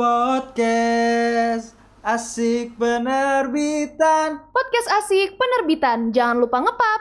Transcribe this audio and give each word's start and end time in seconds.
Podcast 0.00 1.76
Asik 2.00 2.72
Penerbitan 2.80 4.48
Podcast 4.48 4.88
asik 4.96 5.36
penerbitan. 5.36 6.08
Jangan 6.08 6.40
lupa 6.40 6.64
ngepap. 6.64 7.00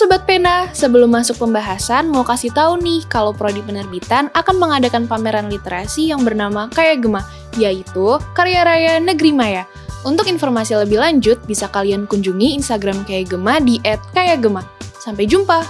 Sobat 0.00 0.24
Pena, 0.24 0.64
sebelum 0.72 1.12
masuk 1.12 1.44
pembahasan 1.44 2.08
mau 2.08 2.24
kasih 2.24 2.48
tahu 2.56 2.80
nih 2.80 3.04
kalau 3.12 3.36
Prodi 3.36 3.60
Penerbitan 3.60 4.32
akan 4.32 4.56
mengadakan 4.56 5.04
pameran 5.04 5.52
literasi 5.52 6.08
yang 6.08 6.24
bernama 6.24 6.72
Kaya 6.72 6.96
Gema, 6.96 7.20
yaitu 7.60 8.16
Karya 8.32 8.64
Raya 8.64 8.96
Negeri 8.96 9.28
Maya. 9.28 9.68
Untuk 10.00 10.24
informasi 10.24 10.72
lebih 10.72 11.04
lanjut 11.04 11.44
bisa 11.44 11.68
kalian 11.68 12.08
kunjungi 12.08 12.56
Instagram 12.56 13.04
Kaya 13.04 13.28
Gema 13.28 13.60
di 13.60 13.76
@kayagema. 14.16 14.64
Sampai 14.96 15.28
jumpa. 15.28 15.68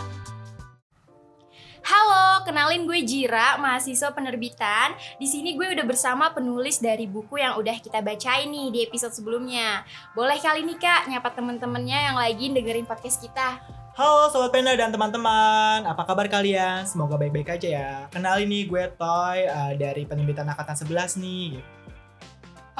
Halo, 1.82 2.46
kenalin 2.46 2.86
gue 2.86 3.02
Jira, 3.02 3.58
mahasiswa 3.58 4.14
penerbitan. 4.14 4.94
Di 5.18 5.26
sini 5.26 5.58
gue 5.58 5.74
udah 5.74 5.82
bersama 5.82 6.30
penulis 6.30 6.78
dari 6.78 7.10
buku 7.10 7.42
yang 7.42 7.58
udah 7.58 7.82
kita 7.82 7.98
bacain 7.98 8.46
nih 8.46 8.70
di 8.70 8.78
episode 8.86 9.10
sebelumnya. 9.10 9.82
Boleh 10.14 10.38
kali 10.38 10.62
nih 10.62 10.78
Kak 10.78 11.10
nyapa 11.10 11.34
temen-temennya 11.34 12.14
yang 12.14 12.14
lagi 12.14 12.46
dengerin 12.46 12.86
podcast 12.86 13.18
kita. 13.18 13.79
Halo 14.00 14.32
Sobat 14.32 14.48
Pena 14.48 14.72
dan 14.80 14.88
teman-teman 14.88 15.84
Apa 15.84 16.08
kabar 16.08 16.24
kalian? 16.24 16.88
Semoga 16.88 17.20
baik-baik 17.20 17.52
aja 17.52 17.68
ya 17.68 17.90
Kenalin 18.08 18.48
nih 18.48 18.64
gue 18.64 18.88
Toy 18.96 19.44
uh, 19.44 19.76
dari 19.76 20.08
penerbitan 20.08 20.48
Angkatan 20.48 20.72
11 20.72 21.20
nih 21.20 21.60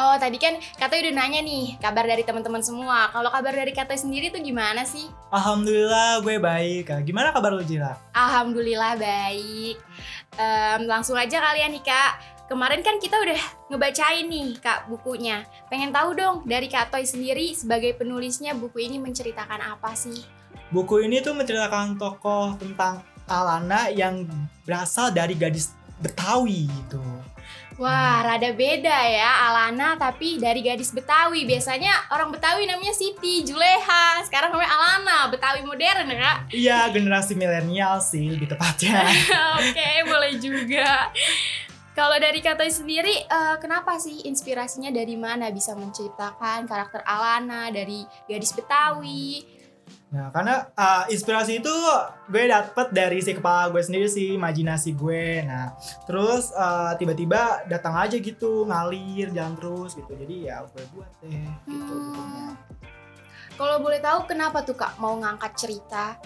Oh, 0.01 0.17
tadi 0.17 0.41
kan 0.41 0.57
Katoy 0.81 1.05
udah 1.05 1.13
nanya 1.21 1.45
nih 1.45 1.77
kabar 1.77 2.09
dari 2.09 2.25
teman-teman 2.25 2.65
semua. 2.65 3.13
Kalau 3.13 3.29
kabar 3.29 3.53
dari 3.53 3.69
Katoy 3.77 4.01
sendiri 4.01 4.33
tuh 4.33 4.41
gimana 4.41 4.89
sih? 4.89 5.13
Alhamdulillah 5.29 6.25
gue 6.25 6.41
baik 6.41 6.89
Gimana 7.05 7.37
kabar 7.37 7.53
lu 7.53 7.61
Jira? 7.69 8.01
Alhamdulillah 8.17 8.97
baik. 8.97 9.77
Em, 10.41 10.89
langsung 10.89 11.21
aja 11.21 11.37
kalian 11.37 11.77
nih 11.77 11.85
Kak. 11.85 12.13
Kemarin 12.49 12.81
kan 12.81 12.97
kita 12.97 13.21
udah 13.21 13.41
ngebacain 13.69 14.25
nih 14.25 14.57
Kak 14.57 14.89
bukunya. 14.89 15.45
Pengen 15.69 15.93
tahu 15.93 16.17
dong 16.17 16.49
dari 16.49 16.73
Katoy 16.73 17.05
sendiri 17.05 17.53
sebagai 17.53 17.93
penulisnya 17.93 18.57
buku 18.57 18.89
ini 18.89 18.97
menceritakan 18.97 19.77
apa 19.77 19.93
sih? 19.93 20.40
Buku 20.71 21.03
ini 21.03 21.19
tuh 21.19 21.35
menceritakan 21.35 21.99
tokoh 21.99 22.55
tentang 22.55 23.03
Alana 23.27 23.91
yang 23.91 24.27
berasal 24.63 25.11
dari 25.11 25.35
gadis 25.35 25.75
Betawi 26.01 26.67
gitu 26.67 27.03
Wah, 27.81 28.21
rada 28.21 28.53
beda 28.53 28.93
ya 29.09 29.49
Alana 29.49 29.97
tapi 29.97 30.37
dari 30.37 30.61
gadis 30.61 30.93
Betawi. 30.93 31.49
Biasanya 31.49 32.13
orang 32.13 32.29
Betawi 32.29 32.69
namanya 32.69 32.93
Siti, 32.93 33.41
Juleha. 33.41 34.21
Sekarang 34.21 34.53
namanya 34.53 34.69
Alana, 34.69 35.19
Betawi 35.33 35.65
modern 35.65 36.13
ya 36.13 36.17
kak? 36.21 36.39
Iya 36.53 36.79
generasi 36.93 37.33
milenial 37.41 37.97
sih 38.05 38.37
lebih 38.37 38.53
tepatnya 38.53 39.01
Oke, 39.57 39.91
boleh 40.05 40.37
juga. 40.37 41.09
Kalau 41.97 42.21
dari 42.21 42.45
Katoy 42.45 42.69
sendiri, 42.69 43.25
eh, 43.25 43.57
kenapa 43.65 43.97
sih 43.97 44.29
inspirasinya 44.29 44.93
dari 44.93 45.17
mana 45.17 45.49
bisa 45.49 45.73
menciptakan 45.73 46.69
karakter 46.69 47.01
Alana 47.09 47.73
dari 47.73 48.05
gadis 48.29 48.53
Betawi? 48.53 49.60
Nah, 50.11 50.35
karena 50.35 50.67
uh, 50.75 51.07
inspirasi 51.07 51.63
itu 51.63 51.71
gue 52.27 52.45
dapet 52.51 52.91
dari 52.91 53.23
si 53.23 53.31
kepala 53.31 53.71
gue 53.71 53.79
sendiri 53.79 54.11
sih, 54.11 54.35
imajinasi 54.35 54.99
gue. 54.99 55.47
Nah, 55.47 55.79
terus 56.03 56.51
uh, 56.59 56.99
tiba-tiba 56.99 57.63
datang 57.71 57.95
aja 57.95 58.19
gitu, 58.19 58.67
ngalir, 58.67 59.31
jalan 59.31 59.55
terus 59.55 59.95
gitu. 59.95 60.11
Jadi 60.11 60.51
ya 60.51 60.67
gue 60.67 60.83
buat 60.91 61.11
deh 61.23 61.47
gitu. 61.71 61.95
Hmm. 61.95 62.59
Kalau 63.55 63.77
boleh 63.79 64.01
tahu 64.01 64.25
kenapa 64.25 64.65
tuh 64.65 64.73
kak 64.73 64.97
mau 64.97 65.13
ngangkat 65.21 65.53
cerita 65.53 66.17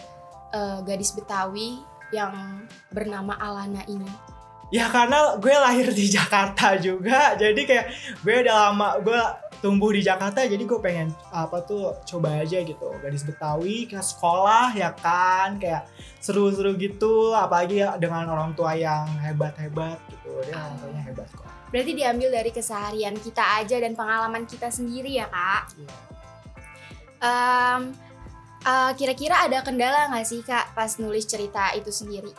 eh, 0.55 0.79
gadis 0.87 1.11
Betawi 1.19 1.83
yang 2.15 2.63
bernama 2.95 3.35
Alana 3.35 3.83
ini? 3.91 4.34
Ya 4.75 4.91
karena 4.91 5.39
gue 5.39 5.55
lahir 5.55 5.87
di 5.95 6.11
Jakarta 6.11 6.75
juga, 6.75 7.39
jadi 7.39 7.63
kayak 7.63 7.87
gue 8.27 8.35
udah 8.43 8.57
lama 8.59 8.99
gue 8.99 9.21
tumbuh 9.63 9.95
di 9.95 10.03
Jakarta, 10.03 10.43
jadi 10.43 10.59
gue 10.67 10.83
pengen 10.83 11.15
apa 11.31 11.63
tuh 11.63 11.95
coba 12.03 12.43
aja 12.43 12.59
gitu, 12.59 12.91
gadis 12.99 13.23
Betawi 13.23 13.87
ke 13.87 14.03
sekolah 14.03 14.75
ya 14.75 14.91
kan, 14.99 15.63
kayak 15.63 15.87
seru-seru 16.19 16.75
gitu, 16.75 17.31
apalagi 17.31 17.87
dengan 18.03 18.27
orang 18.27 18.51
tua 18.59 18.75
yang 18.75 19.07
hebat-hebat 19.23 20.03
gitu, 20.11 20.43
dia 20.43 20.59
orang 20.59 20.77
tuanya 20.83 21.03
hebat 21.07 21.29
kok. 21.31 21.47
Berarti 21.71 21.93
diambil 21.95 22.29
dari 22.35 22.51
keseharian 22.51 23.15
kita 23.23 23.63
aja 23.63 23.79
dan 23.79 23.95
pengalaman 23.95 24.43
kita 24.43 24.75
sendiri 24.75 25.23
ya 25.23 25.31
kak. 25.31 25.63
Iya. 25.79 25.95
Em, 27.23 27.83
eh, 28.67 28.93
kira-kira 28.99 29.47
ada 29.47 29.63
kendala 29.63 30.11
nggak 30.11 30.27
sih 30.27 30.43
kak 30.43 30.75
pas 30.75 30.99
nulis 30.99 31.31
cerita 31.31 31.71
itu 31.79 31.95
sendiri? 31.95 32.35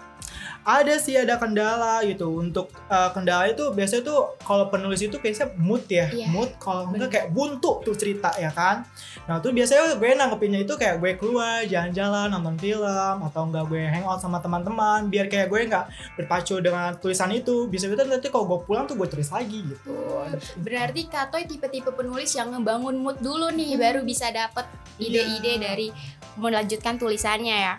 Ada 0.63 0.95
sih 0.97 1.13
ada 1.13 1.38
kendala 1.38 2.01
gitu. 2.01 2.39
Untuk 2.39 2.69
uh, 2.88 3.09
kendala 3.11 3.47
itu 3.47 3.69
biasanya 3.69 4.03
tuh 4.03 4.33
kalau 4.41 4.67
penulis 4.67 5.00
itu 5.00 5.17
biasanya 5.17 5.53
mood 5.56 5.85
ya. 5.85 6.09
Iya, 6.09 6.28
mood 6.29 6.51
kalau 6.57 6.89
enggak 6.89 7.09
kayak 7.11 7.28
buntu 7.29 7.81
tuh 7.81 7.94
cerita 7.94 8.33
ya 8.35 8.50
kan? 8.50 8.81
Nah 9.25 9.39
tuh 9.39 9.51
biasanya 9.51 9.95
gue 9.95 10.09
nanggepinnya 10.11 10.61
itu 10.61 10.73
kayak 10.73 10.97
gue 10.97 11.11
keluar 11.16 11.63
jalan-jalan 11.63 12.29
nonton 12.29 12.55
film 12.57 13.17
atau 13.22 13.41
enggak 13.45 13.66
gue 13.66 13.81
hangout 13.84 14.19
sama 14.19 14.38
teman-teman 14.38 15.07
biar 15.07 15.25
kayak 15.25 15.47
gue 15.47 15.61
nggak 15.66 15.85
berpacu 16.17 16.59
dengan 16.59 16.94
tulisan 16.97 17.29
itu. 17.29 17.66
Bisa 17.66 17.85
bisa 17.85 18.03
nanti 18.03 18.28
kalau 18.28 18.45
gue 18.45 18.59
pulang 18.63 18.85
tuh 18.85 18.95
gue 18.95 19.07
tulis 19.07 19.29
lagi 19.29 19.61
gitu. 19.63 19.94
Ada- 20.22 20.41
Berarti 20.57 21.01
Katoy 21.05 21.44
tipe-tipe 21.45 21.89
penulis 21.89 22.34
yang 22.34 22.51
ngebangun 22.51 22.97
mood 22.97 23.17
dulu 23.19 23.50
nih 23.50 23.78
baru 23.78 24.01
bisa 24.01 24.29
dapet 24.29 24.66
ide-ide 24.97 25.53
Iya. 25.55 25.61
dari 25.61 25.88
melanjutkan 26.35 26.95
tulisannya 26.95 27.55
ya. 27.55 27.75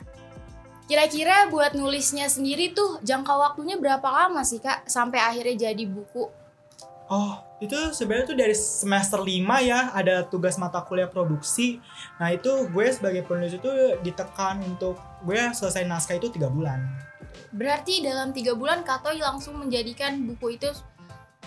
Kira-kira 0.86 1.50
buat 1.50 1.74
nulisnya 1.74 2.30
sendiri 2.30 2.70
tuh 2.70 3.02
jangka 3.02 3.34
waktunya 3.34 3.74
berapa 3.74 4.06
lama 4.06 4.46
sih 4.46 4.62
kak 4.62 4.86
sampai 4.86 5.18
akhirnya 5.18 5.70
jadi 5.70 5.82
buku? 5.82 6.30
Oh, 7.06 7.38
itu 7.62 7.74
sebenarnya 7.94 8.26
tuh 8.30 8.38
dari 8.38 8.54
semester 8.54 9.22
5 9.22 9.30
ya, 9.62 9.94
ada 9.94 10.26
tugas 10.26 10.58
mata 10.58 10.82
kuliah 10.82 11.06
produksi. 11.06 11.78
Nah, 12.18 12.34
itu 12.34 12.66
gue 12.70 12.86
sebagai 12.90 13.22
penulis 13.22 13.54
itu 13.54 13.70
ditekan 14.02 14.58
untuk 14.66 14.98
gue 15.22 15.38
selesai 15.54 15.86
naskah 15.86 16.18
itu 16.18 16.34
tiga 16.34 16.50
bulan. 16.50 16.82
Berarti 17.54 18.02
dalam 18.02 18.34
tiga 18.34 18.58
bulan 18.58 18.82
Katoy 18.82 19.22
langsung 19.22 19.58
menjadikan 19.58 20.18
buku 20.26 20.58
itu 20.58 20.70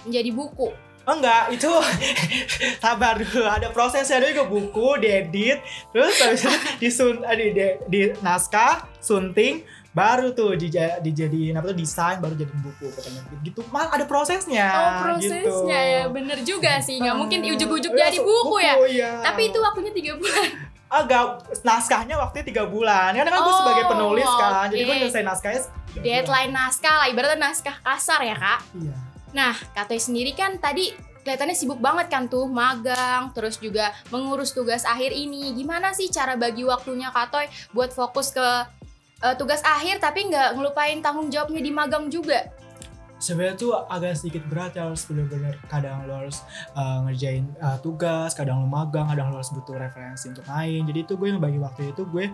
menjadi 0.08 0.32
buku. 0.32 0.72
Oh 1.02 1.16
enggak, 1.16 1.50
itu 1.50 1.66
sabar 2.84 3.16
dulu, 3.16 3.44
ada 3.44 3.68
prosesnya 3.70 4.18
ada 4.18 4.30
juga 4.30 4.46
buku, 4.46 5.00
diedit, 5.00 5.58
terus 5.90 6.16
habis 6.18 6.42
itu 6.42 6.52
disun, 6.78 7.16
eh, 7.24 7.36
di, 7.36 7.46
di, 7.52 7.66
di 7.88 8.02
naskah, 8.20 8.86
sunting, 9.00 9.64
baru 9.90 10.32
tuh 10.32 10.54
dija, 10.54 11.00
dijadiin 11.00 11.54
apa 11.54 11.66
tuh 11.68 11.78
desain, 11.78 12.18
baru 12.18 12.34
jadi 12.34 12.54
buku 12.54 12.94
katanya 12.94 13.22
gitu. 13.42 13.66
Mal 13.68 13.90
ada 13.90 14.06
prosesnya. 14.06 14.70
oh 14.70 14.92
prosesnya 15.04 15.42
gitu. 15.42 15.66
ya 15.66 16.02
bener 16.08 16.38
juga 16.42 16.78
sih 16.78 17.02
nggak 17.02 17.16
mungkin 17.16 17.40
Ah, 17.42 17.54
ujuk-ujuk 17.54 17.92
iya, 17.92 18.02
jadi 18.06 18.18
so- 18.18 18.26
buku 18.26 18.56
ya. 18.60 18.74
iya. 18.86 19.12
Tapi 19.24 19.42
itu 19.50 19.58
waktunya 19.58 19.92
tiga 19.92 20.14
bulan. 20.16 20.46
agak 20.90 21.26
naskahnya 21.62 22.18
waktunya 22.18 22.46
tiga 22.46 22.66
bulan 22.66 23.14
karena 23.14 23.30
kan 23.30 23.40
gue 23.40 23.48
Oh, 23.48 23.60
sebagai 23.60 23.86
penulis 23.88 24.26
kan 24.28 24.66
jadi 24.68 24.84
gue 24.84 24.96
nyelesain 25.00 25.22
naskahnya 25.24 25.62
bulan. 25.66 26.02
Deadline 26.02 26.52
naskah 26.52 26.96
lah, 26.96 27.08
ibaratnya 27.08 27.38
naskah 27.40 27.76
kasar 27.80 28.22
ya 28.22 28.34
kak. 28.34 28.62
iya 28.76 28.98
Nah, 29.34 29.54
Katoy 29.78 30.02
sendiri 30.02 30.34
kan 30.34 30.58
tadi 30.58 30.90
kelihatannya 31.22 31.54
sibuk 31.54 31.78
banget 31.78 32.10
kan 32.10 32.26
tuh 32.26 32.50
magang, 32.50 33.30
terus 33.38 33.62
juga 33.62 33.94
mengurus 34.10 34.56
tugas 34.56 34.88
akhir 34.88 35.14
ini. 35.14 35.54
Gimana 35.54 35.94
sih 35.94 36.10
cara 36.10 36.34
bagi 36.34 36.66
waktunya 36.66 37.14
Katoy 37.14 37.46
buat 37.76 37.94
fokus 37.94 38.34
ke 38.34 38.48
eh, 39.22 39.36
tugas 39.38 39.62
akhir 39.62 40.02
tapi 40.02 40.32
nggak 40.32 40.58
ngelupain 40.58 41.00
tanggung 41.06 41.30
jawabnya 41.30 41.62
di 41.62 41.72
magang 41.72 42.10
juga? 42.10 42.50
sebenarnya 43.20 43.56
tuh 43.60 43.76
agak 43.76 44.16
sedikit 44.16 44.48
berat 44.48 44.80
ya 44.80 44.88
harus 44.88 45.04
bener-bener 45.04 45.60
kadang 45.68 46.08
lo 46.08 46.24
harus 46.24 46.40
uh, 46.74 47.04
ngerjain 47.06 47.52
uh, 47.60 47.76
tugas 47.84 48.32
kadang 48.32 48.64
lo 48.64 48.68
magang 48.72 49.12
kadang 49.12 49.30
lo 49.30 49.44
harus 49.44 49.52
butuh 49.52 49.76
referensi 49.76 50.32
untuk 50.32 50.48
main 50.48 50.88
jadi 50.88 51.00
itu 51.04 51.14
gue 51.20 51.28
ngebagi 51.36 51.60
waktu 51.60 51.82
itu 51.92 52.08
gue 52.08 52.32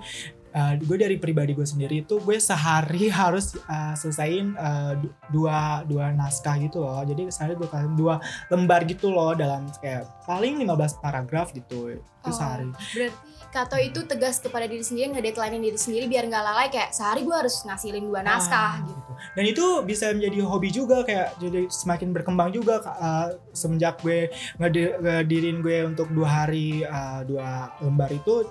uh, 0.55 0.73
gue 0.77 0.97
dari 0.97 1.15
pribadi 1.15 1.51
gue 1.51 1.63
sendiri 1.63 2.01
itu 2.01 2.17
gue 2.17 2.37
sehari 2.39 3.11
harus 3.21 3.59
uh, 3.61 3.93
selesaiin 3.93 4.55
uh, 4.55 4.95
du- 4.95 5.11
dua 5.29 5.83
dua 5.83 6.09
naskah 6.09 6.55
gitu 6.57 6.79
loh 6.79 7.03
jadi 7.03 7.27
sehari 7.27 7.53
dua 7.53 7.67
kali- 7.67 7.93
dua 7.93 8.15
lembar 8.47 8.81
gitu 8.83 9.11
loh 9.11 9.35
dalam 9.35 9.67
kayak 9.77 10.07
paling 10.23 10.57
15 10.57 10.71
paragraf 10.97 11.51
gitu 11.51 11.93
itu 11.93 12.01
Oh. 12.25 12.33
sehari 12.33 12.65
Berarti 12.73 13.13
Kato 13.53 13.77
itu 13.77 14.03
tegas 14.03 14.41
kepada 14.41 14.65
diri 14.65 14.83
sendiri, 14.83 15.13
nge-deadline 15.13 15.61
diri 15.61 15.77
sendiri 15.77 16.09
biar 16.09 16.27
nggak 16.27 16.43
lalai 16.43 16.67
kayak 16.67 16.91
sehari 16.91 17.23
gue 17.23 17.31
harus 17.31 17.63
ngasilin 17.63 18.03
dua 18.03 18.19
naskah 18.19 18.71
Ah, 18.75 18.83
gitu. 18.83 19.04
Dan 19.35 19.43
itu 19.47 19.65
bisa 19.83 20.11
menjadi 20.11 20.37
hobi 20.45 20.69
juga 20.71 21.01
kayak 21.03 21.39
jadi 21.41 21.67
semakin 21.71 22.09
berkembang 22.15 22.49
juga 22.53 22.79
uh, 22.83 23.33
semenjak 23.55 23.99
gue 24.01 24.29
ngedi- 24.61 24.95
ngedirin 25.01 25.59
gue 25.59 25.77
untuk 25.87 26.07
dua 26.11 26.45
hari 26.45 26.83
uh, 26.85 27.21
dua 27.25 27.73
lembar 27.81 28.11
itu 28.11 28.47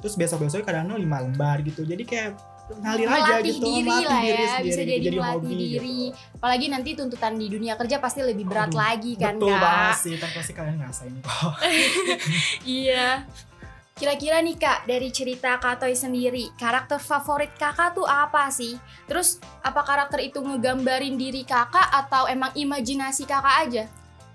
terus 0.00 0.14
besok 0.14 0.44
besoknya 0.46 0.66
kadang 0.66 0.94
lima 0.94 1.20
lembar 1.22 1.60
gitu. 1.64 1.82
Jadi 1.84 2.04
kayak 2.06 2.54
ngalir 2.64 3.08
aja 3.12 3.44
gitu 3.44 3.60
diri 3.60 3.84
melatih 3.84 4.08
lah 4.08 4.20
diri 4.24 4.32
ya 4.32 4.48
sendiri 4.48 4.64
bisa 4.64 4.80
gitu, 4.80 5.04
jadi, 5.04 5.16
melatih 5.20 5.36
hobi 5.36 5.52
diri. 5.52 5.68
gitu. 6.08 6.16
apalagi 6.40 6.66
nanti 6.72 6.90
tuntutan 6.96 7.32
di 7.36 7.46
dunia 7.52 7.74
kerja 7.76 7.96
pasti 8.00 8.20
lebih 8.24 8.44
berat 8.48 8.72
Aduh, 8.72 8.80
lagi 8.80 9.12
kan 9.20 9.36
betul 9.36 9.52
kak. 9.52 9.60
banget 9.60 9.96
sih 10.00 10.14
tapi 10.16 10.32
pasti 10.32 10.52
kalian 10.56 10.76
ngerasain 10.80 11.12
kok. 11.20 11.54
Iya 12.80 13.06
kira-kira 13.94 14.42
nih 14.42 14.58
kak 14.58 14.90
dari 14.90 15.08
cerita 15.14 15.54
Kak 15.62 15.78
Toy 15.78 15.94
sendiri 15.94 16.50
karakter 16.58 16.98
favorit 16.98 17.54
kakak 17.54 17.94
tuh 17.94 18.02
apa 18.02 18.50
sih? 18.50 18.74
Terus 19.06 19.38
apa 19.62 19.86
karakter 19.86 20.18
itu 20.18 20.42
ngegambarin 20.42 21.14
diri 21.14 21.46
kakak 21.46 21.94
atau 21.94 22.26
emang 22.26 22.50
imajinasi 22.58 23.22
kakak 23.22 23.56
aja? 23.70 23.84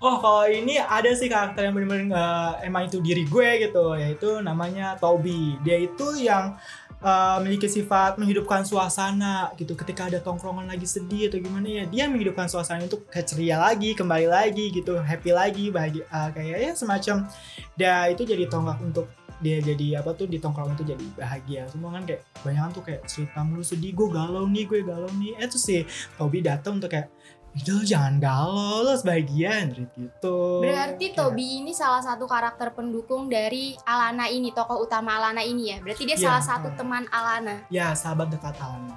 Oh 0.00 0.16
kalau 0.16 0.48
ini 0.48 0.80
ada 0.80 1.12
sih 1.12 1.28
karakter 1.28 1.68
yang 1.68 1.76
bener-bener 1.76 2.08
nggak- 2.08 2.56
emang 2.64 2.88
itu 2.88 3.04
diri 3.04 3.28
gue 3.28 3.68
gitu 3.68 3.92
yaitu 4.00 4.40
namanya 4.40 4.96
Toby. 4.96 5.60
Dia 5.60 5.76
itu 5.76 6.16
yang 6.16 6.56
uh, 7.04 7.36
memiliki 7.44 7.68
sifat 7.68 8.16
menghidupkan 8.16 8.64
suasana 8.64 9.52
gitu 9.60 9.76
ketika 9.76 10.08
ada 10.08 10.16
tongkrongan 10.24 10.72
lagi 10.72 10.88
sedih 10.88 11.28
atau 11.28 11.36
gimana 11.36 11.68
ya 11.68 11.84
dia 11.84 12.08
menghidupkan 12.08 12.48
suasana 12.48 12.88
untuk 12.88 13.12
kayak 13.12 13.28
ceria 13.28 13.60
lagi 13.60 13.92
kembali 13.92 14.24
lagi 14.24 14.72
gitu 14.72 14.96
happy 15.04 15.36
lagi 15.36 15.68
bahagia 15.68 16.08
uh, 16.08 16.32
kayak 16.32 16.58
ya 16.64 16.72
semacam. 16.72 17.28
Dia 17.76 18.08
itu 18.08 18.24
jadi 18.24 18.48
tonggak 18.48 18.80
untuk 18.80 19.04
dia 19.40 19.56
jadi 19.58 19.98
apa 19.98 20.12
tuh 20.12 20.24
di 20.24 20.36
tongkrongan 20.36 20.72
itu 20.74 20.84
jadi 20.86 21.06
bahagia 21.14 21.62
semua 21.66 21.90
kan 21.90 22.04
kayak 22.04 22.22
banyak 22.38 22.64
tuh 22.70 22.82
kayak 22.82 23.02
cerita 23.04 23.40
mulu 23.40 23.60
sedih 23.60 23.90
gue 23.90 24.08
galau 24.08 24.44
nih 24.44 24.64
gue 24.64 24.80
galau 24.82 25.08
nih 25.14 25.32
eh 25.34 25.46
tuh 25.46 25.56
si 25.56 25.82
Toby 26.14 26.40
datang 26.40 26.76
untuk 26.76 26.88
kayak 26.88 27.08
itu 27.50 27.82
jangan 27.82 28.16
galau 28.16 28.54
lo 28.80 28.90
harus 28.90 29.02
bahagia 29.02 29.50
Andrit 29.60 29.90
gitu 29.92 30.60
Berarti 30.60 31.10
Kayak- 31.10 31.18
Toby 31.18 31.46
ini 31.58 31.72
salah 31.72 31.98
satu 31.98 32.22
karakter 32.24 32.70
pendukung 32.70 33.26
dari 33.26 33.74
Alana 33.82 34.28
ini, 34.28 34.48
tokoh 34.50 34.78
utama 34.80 35.18
Alana 35.18 35.42
ini 35.42 35.74
ya. 35.74 35.82
Berarti 35.82 36.04
dia 36.04 36.14
Iya, 36.14 36.30
salah 36.30 36.38
satu 36.40 36.70
betul. 36.70 36.78
teman 36.78 37.10
Alana. 37.10 37.66
ya 37.68 37.90
sahabat 37.90 38.30
dekat 38.30 38.54
Alana 38.54 38.94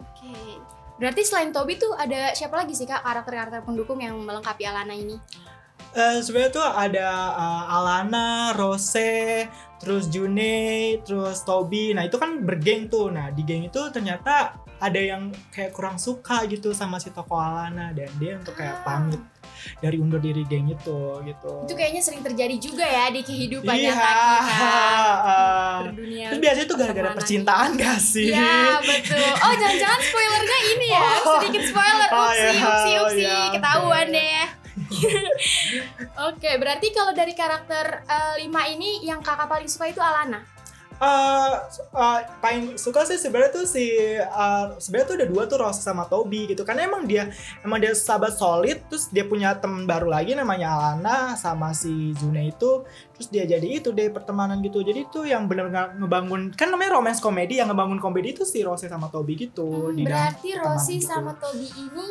Oke. 0.00 0.58
Berarti 0.96 1.22
selain 1.22 1.50
Toby 1.50 1.76
tuh 1.76 1.92
ada 1.92 2.32
siapa 2.32 2.56
lagi 2.56 2.72
sih 2.72 2.82
Kak 2.82 2.98
karakter-karakter 3.00 3.62
pendukung 3.62 3.98
yang 3.98 4.16
melengkapi 4.16 4.64
Alana 4.64 4.90
ini? 4.90 5.14
Eh 5.92 6.18
sebenarnya 6.18 6.50
tuh 6.52 6.66
ada 6.66 7.06
uh, 7.30 7.64
Alana, 7.72 8.50
Rose, 8.52 9.46
terus 9.84 10.08
June, 10.08 10.40
terus 11.00 11.38
Toby. 11.42 11.92
Nah 11.92 12.02
itu 12.02 12.16
kan 12.16 12.40
bergeng 12.40 12.88
tuh. 12.88 13.08
Nah 13.08 13.28
di 13.28 13.42
geng 13.42 13.62
itu 13.62 13.80
ternyata 13.88 14.56
ada 14.76 14.98
yang 14.98 15.22
kayak 15.48 15.70
kurang 15.70 15.96
suka 15.96 16.44
gitu 16.44 16.72
sama 16.72 16.96
si 16.96 17.08
tokoh 17.08 17.36
Alana 17.36 17.92
dan 17.92 18.10
dia 18.14 18.34
untuk 18.34 18.52
kayak 18.54 18.74
Ah. 18.74 18.82
pamit 18.82 19.22
dari 19.78 19.96
undur 19.96 20.18
diri 20.18 20.44
geng 20.44 20.66
itu 20.66 20.98
gitu. 21.22 21.52
Itu 21.62 21.74
kayaknya 21.74 22.02
sering 22.02 22.20
terjadi 22.20 22.56
juga 22.58 22.84
ya 22.84 23.08
di 23.08 23.20
kehidupan 23.22 23.70
iya. 23.72 23.92
nyata 23.92 24.12
kita. 24.42 24.72
uh, 25.24 25.76
Berdunia. 25.86 26.26
terus 26.28 26.40
biasanya 26.42 26.66
tuh 26.66 26.76
gara-gara 26.76 27.10
percintaan 27.12 27.68
gak 27.74 27.98
sih? 27.98 28.28
Iya 28.28 28.82
betul. 28.82 29.24
Oh 29.38 29.52
jangan-jangan 29.54 30.00
spoilernya 30.02 30.58
ini 30.70 30.86
ya, 30.90 31.06
Oh. 31.22 31.32
sedikit 31.38 31.62
spoiler. 31.66 32.08
Oh, 32.10 32.20
Upsi, 32.26 32.42
ya. 32.42 32.50
upsi, 32.50 32.90
Oh, 32.90 33.02
upsi, 33.06 33.22
ya, 33.22 33.38
ketahuan 33.50 34.06
oke. 34.06 34.16
deh. 34.16 34.44
Oke, 36.30 36.50
berarti 36.60 36.88
kalau 36.94 37.12
dari 37.12 37.34
karakter 37.34 38.06
eh, 38.06 38.34
lima 38.46 38.66
ini 38.70 39.04
yang 39.04 39.20
kakak 39.20 39.48
paling 39.50 39.68
suka 39.68 39.90
itu 39.90 40.00
Alana. 40.00 40.54
Eh, 40.94 41.54
eh, 41.90 42.20
paling 42.38 42.78
suka 42.78 43.02
sih 43.02 43.18
sebenarnya 43.18 43.50
tuh 43.50 43.66
si 43.66 43.98
eh, 44.14 44.66
sebenarnya 44.78 45.06
tuh 45.10 45.16
ada 45.18 45.26
dua 45.26 45.42
tuh 45.50 45.58
Rose 45.58 45.82
sama 45.82 46.06
Toby 46.06 46.54
gitu 46.54 46.62
karena 46.62 46.86
emang 46.86 47.02
dia 47.02 47.34
emang 47.66 47.82
dia 47.82 47.90
sahabat 47.98 48.38
solid 48.38 48.78
terus 48.86 49.10
dia 49.10 49.26
punya 49.26 49.58
teman 49.58 49.90
baru 49.90 50.06
lagi 50.06 50.38
namanya 50.38 50.70
Alana 50.70 51.34
sama 51.34 51.74
si 51.74 52.14
June 52.14 52.46
itu 52.46 52.86
terus 53.10 53.26
dia 53.26 53.42
jadi 53.42 53.82
itu 53.82 53.90
deh 53.90 54.06
pertemanan 54.14 54.62
gitu 54.62 54.86
jadi 54.86 55.02
itu 55.02 55.26
yang 55.26 55.50
benar-benar 55.50 55.98
ngebangun 55.98 56.54
kan 56.54 56.70
namanya 56.70 56.94
romance 56.94 57.18
komedi 57.18 57.58
yang 57.58 57.74
ngebangun 57.74 57.98
komedi 57.98 58.38
itu 58.38 58.46
si 58.46 58.62
Rose 58.62 58.86
sama 58.86 59.10
Toby 59.10 59.50
gitu 59.50 59.66
Hmm, 59.90 59.98
berarti 59.98 60.54
Rosi 60.54 61.02
gitu. 61.02 61.10
sama 61.10 61.34
Toby 61.34 61.74
ini 61.74 62.06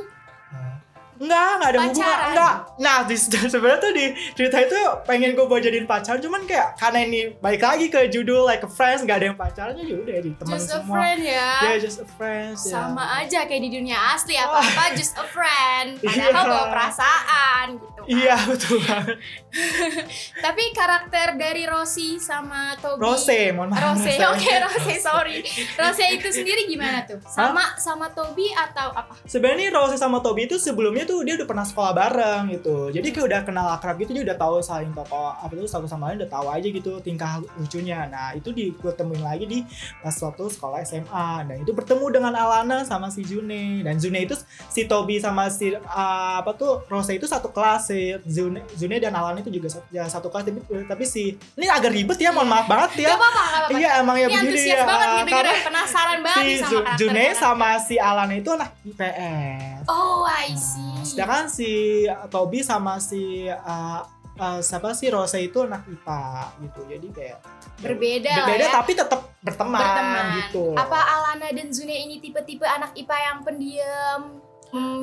Enggak, 1.15 1.50
enggak 1.54 1.69
ada 1.69 1.80
hubungan, 1.80 2.18
enggak. 2.27 2.54
Nah, 2.75 2.98
di, 3.04 3.15
sebenarnya 3.54 3.80
tuh 3.80 3.92
di 3.92 4.06
cerita 4.33 4.57
itu 4.60 4.77
pengen 5.04 5.33
gue 5.33 5.45
buat 5.45 5.60
jadiin 5.60 5.83
pacaran, 5.83 6.18
cuman 6.18 6.42
kayak 6.44 6.74
karena 6.75 7.00
ini 7.01 7.19
balik 7.38 7.62
lagi 7.62 7.88
ke 7.88 8.07
judul 8.07 8.44
like 8.44 8.62
a 8.62 8.69
friends, 8.69 9.01
enggak 9.01 9.19
ada 9.19 9.27
yang 9.27 9.38
pacarannya 9.38 9.83
ya 9.83 9.95
udah 9.95 10.13
jadi 10.15 10.31
teman 10.36 10.54
just 10.54 10.68
a 10.68 10.80
semua. 10.80 10.95
friend 10.95 11.19
ya. 11.21 11.50
Ya, 11.62 11.74
just 11.77 12.00
a 12.00 12.07
friends. 12.10 12.60
ya. 12.63 12.71
Sama 12.74 13.04
aja 13.18 13.39
kayak 13.44 13.62
di 13.62 13.71
dunia 13.71 13.98
asli 14.12 14.33
apa-apa 14.33 14.94
just 14.94 15.13
a 15.15 15.25
friend. 15.25 15.98
Padahal 16.04 16.31
Iya. 16.33 16.44
bawa 16.44 16.65
perasaan 16.69 17.66
gitu. 17.74 17.88
kan. 17.94 18.06
Iya, 18.06 18.36
betul 18.45 18.77
banget. 18.81 19.18
Tapi 20.45 20.63
karakter 20.71 21.27
dari 21.36 21.63
Rosi 21.63 22.18
sama 22.18 22.75
Toby 22.75 23.00
Rose, 23.00 23.39
mohon 23.51 23.69
maaf. 23.69 23.95
Rose, 23.95 24.13
oke 24.27 24.51
Rose, 24.59 24.94
sorry. 25.00 25.39
Rose 25.74 26.04
itu 26.09 26.27
sendiri 26.30 26.66
gimana 26.66 27.06
tuh? 27.06 27.21
Sama 27.24 27.77
sama 27.77 28.09
Toby 28.09 28.51
atau 28.51 28.92
apa? 28.92 29.13
Sebenarnya 29.24 29.71
Rose 29.71 29.95
sama 29.95 30.19
Toby 30.19 30.45
itu 30.45 30.57
sebelumnya 30.57 31.02
tuh 31.05 31.19
dia 31.23 31.33
udah 31.39 31.47
pernah 31.47 31.65
sekolah 31.65 31.91
bareng 31.91 32.44
gitu. 32.55 32.89
Jadi 32.91 33.07
kayak 33.13 33.25
udah 33.29 33.41
kenal 33.45 33.67
akrab 33.75 33.95
gitu, 34.00 34.11
dia 34.15 34.23
udah 34.27 34.38
tahu 34.38 34.59
saling 34.63 34.91
tokoh 34.91 35.35
apa 35.35 35.51
tuh 35.51 35.67
satu 35.69 35.85
sama 35.88 36.11
lain 36.11 36.23
udah 36.23 36.31
tahu 36.31 36.47
aja 36.50 36.67
gitu 36.67 37.00
tingkah 37.03 37.39
lucunya. 37.59 38.07
Nah, 38.07 38.35
itu 38.35 38.51
di 38.51 38.73
gue 38.73 38.91
temuin 38.95 39.23
lagi 39.23 39.45
di 39.45 39.59
pas 40.01 40.15
waktu 40.15 40.44
sekolah 40.50 40.79
SMA. 40.83 41.29
Dan 41.47 41.57
itu 41.63 41.71
bertemu 41.71 42.05
dengan 42.09 42.33
Alana 42.35 42.83
sama 42.83 43.07
si 43.11 43.23
June. 43.23 43.83
Dan 43.83 44.00
June 44.00 44.19
itu 44.19 44.35
si 44.71 44.85
Toby 44.88 45.19
sama 45.19 45.47
si 45.51 45.73
uh, 45.73 46.35
apa 46.39 46.51
tuh 46.55 46.83
Rose 46.88 47.13
itu 47.15 47.25
satu 47.29 47.49
kelas 47.51 47.89
si 47.89 48.15
June, 48.27 48.59
June 48.75 48.95
dan 48.99 49.13
Alana 49.15 49.39
itu 49.39 49.51
juga 49.51 49.69
satu, 49.69 49.88
ya, 49.94 50.06
satu 50.07 50.27
kelas 50.29 50.44
tapi, 50.49 50.59
tapi 50.85 51.03
si 51.07 51.35
ini 51.57 51.65
agak 51.69 51.91
ribet 51.94 52.19
ya, 52.19 52.31
mohon 52.33 52.49
maaf 52.49 52.67
banget 52.67 53.09
ya. 53.09 53.15
Iya 53.73 53.89
emang 54.03 54.17
ya 54.19 54.27
Ini 54.29 54.35
begini 54.38 54.61
ya. 54.69 54.85
banget 54.85 55.09
nih 55.25 55.61
penasaran 55.65 56.19
banget 56.21 56.44
si 56.44 56.51
sama. 56.61 56.91
June 56.99 57.25
sama 57.33 57.69
si 57.79 57.95
Alana 57.97 58.33
itu 58.35 58.49
anak 58.53 58.69
IPS. 58.85 59.72
Oh, 59.85 60.24
I 60.24 60.51
Nah, 60.51 60.59
see. 60.59 61.15
sedangkan 61.15 61.45
si 61.47 61.71
Toby 62.27 62.59
sama 62.62 62.97
si 62.97 63.47
uh, 63.47 64.01
uh, 64.35 64.59
siapa 64.59 64.94
sih 64.94 65.09
Rose 65.09 65.38
itu 65.38 65.62
anak 65.62 65.85
IPA 65.85 66.21
gitu. 66.62 66.80
Jadi 66.88 67.07
kayak 67.09 67.39
berbeda, 67.80 68.33
berbeda 68.44 68.65
ya. 68.65 68.74
tapi 68.74 68.91
tetap 68.94 69.21
berteman, 69.39 69.80
berteman. 69.80 70.25
gitu. 70.39 70.65
Apa 70.74 71.00
Alana 71.00 71.50
dan 71.51 71.68
Zune 71.69 71.94
ini 71.94 72.18
tipe-tipe 72.18 72.63
anak 72.63 72.95
IPA 72.95 73.18
yang 73.19 73.39
pendiam, 73.44 74.21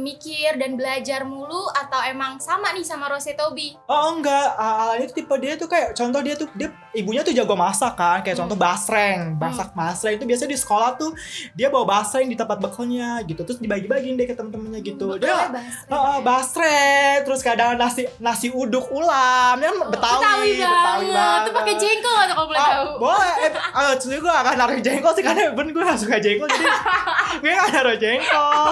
mikir 0.00 0.59
dan 0.59 0.75
belajar 0.75 1.23
mulu 1.23 1.71
atau 1.71 2.03
emang 2.03 2.43
sama 2.43 2.75
nih 2.75 2.82
sama 2.82 3.06
Rose 3.06 3.31
Toby? 3.32 3.79
Oh 3.87 4.19
enggak, 4.19 4.56
uh, 4.56 4.82
Alana 4.88 5.05
itu 5.05 5.15
tipe 5.15 5.35
dia 5.38 5.55
tuh 5.55 5.69
kayak 5.69 5.94
contoh 5.94 6.21
dia 6.21 6.35
tuh 6.35 6.49
dia 6.56 6.75
ibunya 6.93 7.21
tuh 7.21 7.31
jago 7.31 7.55
masak 7.55 7.95
kan, 7.95 8.19
kayak 8.19 8.33
Hmm. 8.33 8.43
contoh 8.45 8.57
basreng, 8.57 9.19
masak 9.35 9.71
basreng 9.71 10.15
itu 10.15 10.25
biasanya 10.25 10.51
di 10.51 10.59
sekolah 10.59 10.91
tuh 10.95 11.15
dia 11.53 11.67
bawa 11.67 11.87
basreng 11.89 12.27
di 12.27 12.35
tempat 12.35 12.57
bekalnya 12.57 13.23
gitu, 13.23 13.41
terus 13.41 13.59
dibagi-bagiin 13.59 14.15
deh 14.15 14.25
ke 14.25 14.33
temen-temennya 14.33 14.81
gitu. 14.81 15.07
Betul 15.13 15.21
Dia 15.21 15.31
ya, 15.31 15.47
Bas? 15.49 15.75
Heeh, 15.87 16.19
basreng, 16.21 17.17
terus 17.23 17.41
kadang 17.41 17.75
nasi 17.75 18.09
nasi 18.19 18.49
uduk 18.49 18.91
ulam, 18.91 19.56
kan 19.56 19.75
Betawi, 19.89 20.59
Betawi 20.59 21.06
banget. 21.09 21.41
Tuh 21.41 21.53
pakai 21.55 21.75
jengkol 21.77 22.19
atau 22.20 22.35
kalau 22.35 22.49
boleh 22.49 22.59
Ah, 22.59 22.70
tahu? 22.70 22.89
boleh. 22.99 23.35
Eh, 23.41 23.53
uh, 23.73 23.93
gue 23.97 24.29
gak 24.29 24.43
akan 24.43 24.55
naruh 24.56 24.79
jengkol 24.79 25.13
sih 25.13 25.23
karena 25.23 25.43
ben 25.51 25.69
gue 25.69 25.81
gak 25.81 25.97
suka 25.97 26.17
jengkol 26.19 26.47
jadi 26.47 26.67
gue 27.41 27.51
gak 27.51 27.69
naruh 27.70 27.97
jengkol. 27.97 28.67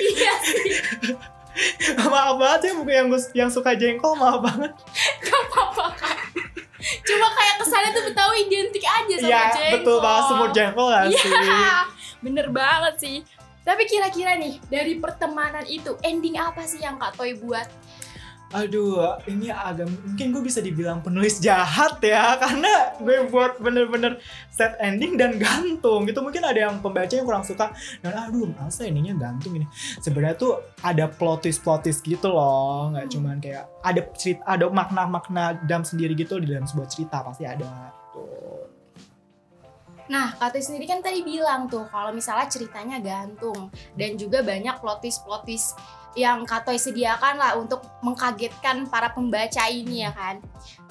iya 0.00 0.32
sih, 0.40 0.64
maaf 2.04 2.34
banget 2.34 2.60
ya 2.60 2.72
mungkin 2.72 2.94
yang 2.94 3.08
gus- 3.08 3.32
yang 3.32 3.46
suka 3.46 3.74
jengkol 3.74 4.14
maaf 4.14 4.40
banget. 4.40 4.72
gak 5.20 5.40
apa-apa. 5.44 5.84
Cuma 7.02 7.26
kayak 7.30 7.54
kesannya 7.58 7.90
tuh 7.90 8.04
Betawi 8.06 8.36
identik 8.44 8.84
aja 8.84 9.14
sama 9.16 9.26
Iya 9.26 9.40
jengkol. 9.48 9.72
betul 9.74 9.96
banget 9.98 10.22
semur 10.28 10.48
jengkol 10.50 10.86
gak 10.88 11.02
Iya, 11.04 11.18
sih? 11.18 11.30
bener 12.20 12.46
banget 12.48 12.94
sih. 12.96 13.16
Tapi 13.60 13.82
kira-kira 13.84 14.36
nih 14.36 14.60
dari 14.66 14.94
pertemanan 14.96 15.64
itu 15.64 15.96
ending 16.00 16.36
apa 16.36 16.62
sih 16.62 16.78
yang 16.78 17.00
Kak 17.00 17.16
Toy 17.16 17.32
buat? 17.34 17.64
Aduh, 18.52 19.18
ini 19.24 19.48
agak 19.48 19.88
mungkin 19.88 20.30
gue 20.30 20.42
bisa 20.44 20.60
dibilang 20.60 21.00
penulis 21.00 21.40
jahat 21.40 21.98
ya 22.04 22.34
karena 22.42 22.92
gue 23.00 23.26
buat 23.32 23.58
bener-bener 23.58 24.20
set 24.52 24.76
ending 24.78 25.16
dan 25.16 25.40
gantung. 25.40 26.04
Gitu 26.04 26.20
mungkin 26.20 26.44
ada 26.44 26.68
yang 26.68 26.78
pembaca 26.84 27.10
yang 27.10 27.24
kurang 27.24 27.42
suka 27.42 27.72
dan 28.04 28.12
aduh 28.14 28.52
masa 28.52 28.84
ininya 28.84 29.16
gantung 29.16 29.56
ini. 29.56 29.66
Sebenarnya 30.04 30.36
tuh 30.36 30.60
ada 30.84 31.08
plot 31.08 31.48
twist 31.48 31.64
plot 31.64 31.88
twist 31.88 32.04
gitu 32.04 32.28
loh 32.30 32.92
nggak 32.92 33.06
Hmm. 33.08 33.14
cuman 33.14 33.36
kayak 33.40 33.64
ada 33.82 34.00
cerita 34.14 34.42
ada 34.44 34.66
makna-makna 34.68 35.56
dalam 35.64 35.82
sendiri 35.82 36.12
gitu 36.14 36.36
di 36.38 36.52
dalam 36.52 36.68
sebuah 36.68 36.88
cerita 36.90 37.24
pasti 37.24 37.48
ada. 37.48 37.90
Tuh 38.12 38.54
Nah, 40.04 40.36
Kak 40.36 40.52
Toy 40.52 40.60
sendiri 40.60 40.84
kan 40.84 41.00
tadi 41.00 41.24
bilang 41.24 41.64
tuh 41.64 41.88
kalau 41.88 42.12
misalnya 42.12 42.44
ceritanya 42.52 43.00
gantung 43.00 43.72
dan 43.96 44.20
juga 44.20 44.44
banyak 44.44 44.76
plot 44.76 45.00
twist 45.00 45.24
plot 45.24 45.48
twist 45.48 45.80
yang 46.14 46.46
Kak 46.46 46.66
Toy 46.66 46.78
sediakan 46.78 47.38
lah 47.38 47.58
untuk 47.58 47.82
mengkagetkan 48.02 48.86
para 48.86 49.10
pembaca 49.10 49.66
ini 49.66 50.06
ya 50.06 50.10
kan. 50.14 50.38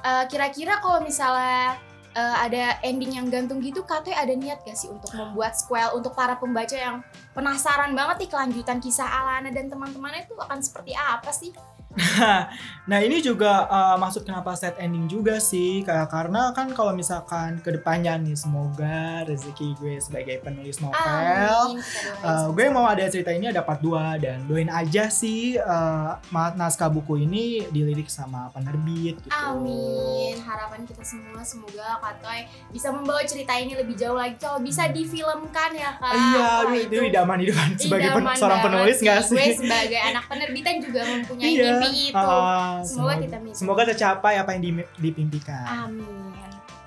Eh, 0.04 0.24
Kira-kira 0.28 0.84
kalau 0.84 1.00
misalnya 1.00 1.80
eh, 2.14 2.36
ada 2.46 2.78
ending 2.84 3.18
yang 3.18 3.28
gantung 3.32 3.64
gitu, 3.64 3.82
Kak 3.88 4.06
Toy 4.06 4.14
ada 4.14 4.36
niat 4.36 4.62
gak 4.68 4.78
sih 4.78 4.92
untuk 4.92 5.10
membuat 5.16 5.56
sequel 5.58 5.96
untuk 5.96 6.14
para 6.14 6.36
pembaca 6.38 6.76
yang 6.76 7.02
penasaran 7.34 7.96
banget 7.96 8.28
nih 8.28 8.30
kelanjutan 8.30 8.78
kisah 8.84 9.08
Alana 9.08 9.50
dan 9.50 9.72
teman-temannya 9.72 10.28
itu 10.28 10.36
akan 10.38 10.60
seperti 10.62 10.94
apa 10.94 11.32
sih? 11.32 11.56
nah 12.84 13.00
ini 13.00 13.20
juga 13.20 13.64
uh, 13.66 13.96
maksud 13.96 14.24
kenapa 14.24 14.52
set 14.54 14.76
ending 14.76 15.08
juga 15.08 15.40
sih 15.40 15.86
karena 15.86 16.52
kan 16.52 16.68
kalau 16.70 16.92
misalkan 16.92 17.56
ke 17.58 17.72
depannya 17.72 18.20
nih 18.20 18.36
semoga 18.36 19.24
rezeki 19.24 19.78
gue 19.78 19.96
sebagai 19.98 20.42
penulis 20.42 20.84
novel 20.84 21.80
uh, 22.22 22.48
gue 22.52 22.66
mau 22.68 22.84
ada 22.84 23.08
cerita 23.08 23.32
ini 23.32 23.48
ada 23.48 23.64
part 23.64 23.80
2 23.80 24.20
dan 24.20 24.44
doain 24.44 24.68
aja 24.68 25.08
sih 25.08 25.56
uh, 25.56 26.20
naskah 26.54 26.92
buku 26.92 27.24
ini 27.24 27.64
dilirik 27.70 28.08
sama 28.08 28.52
penerbit 28.52 29.16
gitu 29.18 29.32
Amin. 29.32 30.36
Harapan 30.40 30.84
kita 30.84 31.02
semua 31.02 31.40
semoga 31.42 32.00
Katoy 32.00 32.44
bisa 32.70 32.92
membawa 32.92 33.24
cerita 33.24 33.56
ini 33.56 33.74
lebih 33.74 33.96
jauh 33.96 34.14
lagi. 34.14 34.36
Kalau 34.36 34.60
bisa 34.60 34.88
difilmkan 34.88 35.72
ya 35.72 35.96
kak. 35.96 36.12
iya 36.12 36.50
itu 36.76 37.00
idaman 37.02 37.38
idaman 37.40 37.70
sebagai 37.80 38.10
pen- 38.12 38.24
idaman 38.24 38.36
seorang 38.36 38.60
penulis 38.62 38.98
nggak 39.00 39.20
sih 39.24 39.36
Gue 39.36 39.50
sebagai 39.56 40.00
anak 40.04 40.24
penerbitan 40.28 40.76
juga 40.80 41.02
mempunyai 41.06 41.52
Iya. 41.54 41.64
Mimpi 41.86 42.10
itu. 42.10 42.18
uh, 42.18 42.80
Semoga 42.82 43.16
kita 43.20 43.38
mimpi. 43.38 43.58
semoga 43.58 43.82
tercapai 43.86 44.34
apa 44.38 44.50
yang 44.54 44.62
di- 44.64 44.92
dipimpikan 45.00 45.90
Amin. 45.90 46.32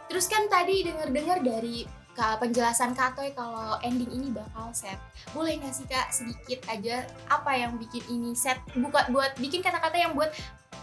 Terus 0.07 0.27
kan 0.27 0.47
tadi 0.47 0.81
dengar-dengar 0.81 1.43
dari 1.43 1.85
Kak, 2.17 2.41
penjelasan 2.41 2.97
Katoy 2.97 3.37
kalau 3.37 3.77
ending 3.85 4.09
ini 4.09 4.33
bakal 4.33 4.73
set. 4.73 4.97
Boleh 5.37 5.61
nggak 5.61 5.69
sih 5.69 5.85
Kak 5.85 6.09
sedikit 6.09 6.65
aja 6.65 7.05
apa 7.29 7.53
yang 7.53 7.77
bikin 7.77 8.01
ini 8.09 8.33
set? 8.33 8.57
Buka 8.73 9.05
buat 9.13 9.37
bikin 9.37 9.61
kata-kata 9.61 10.01
yang 10.01 10.17
buat 10.17 10.33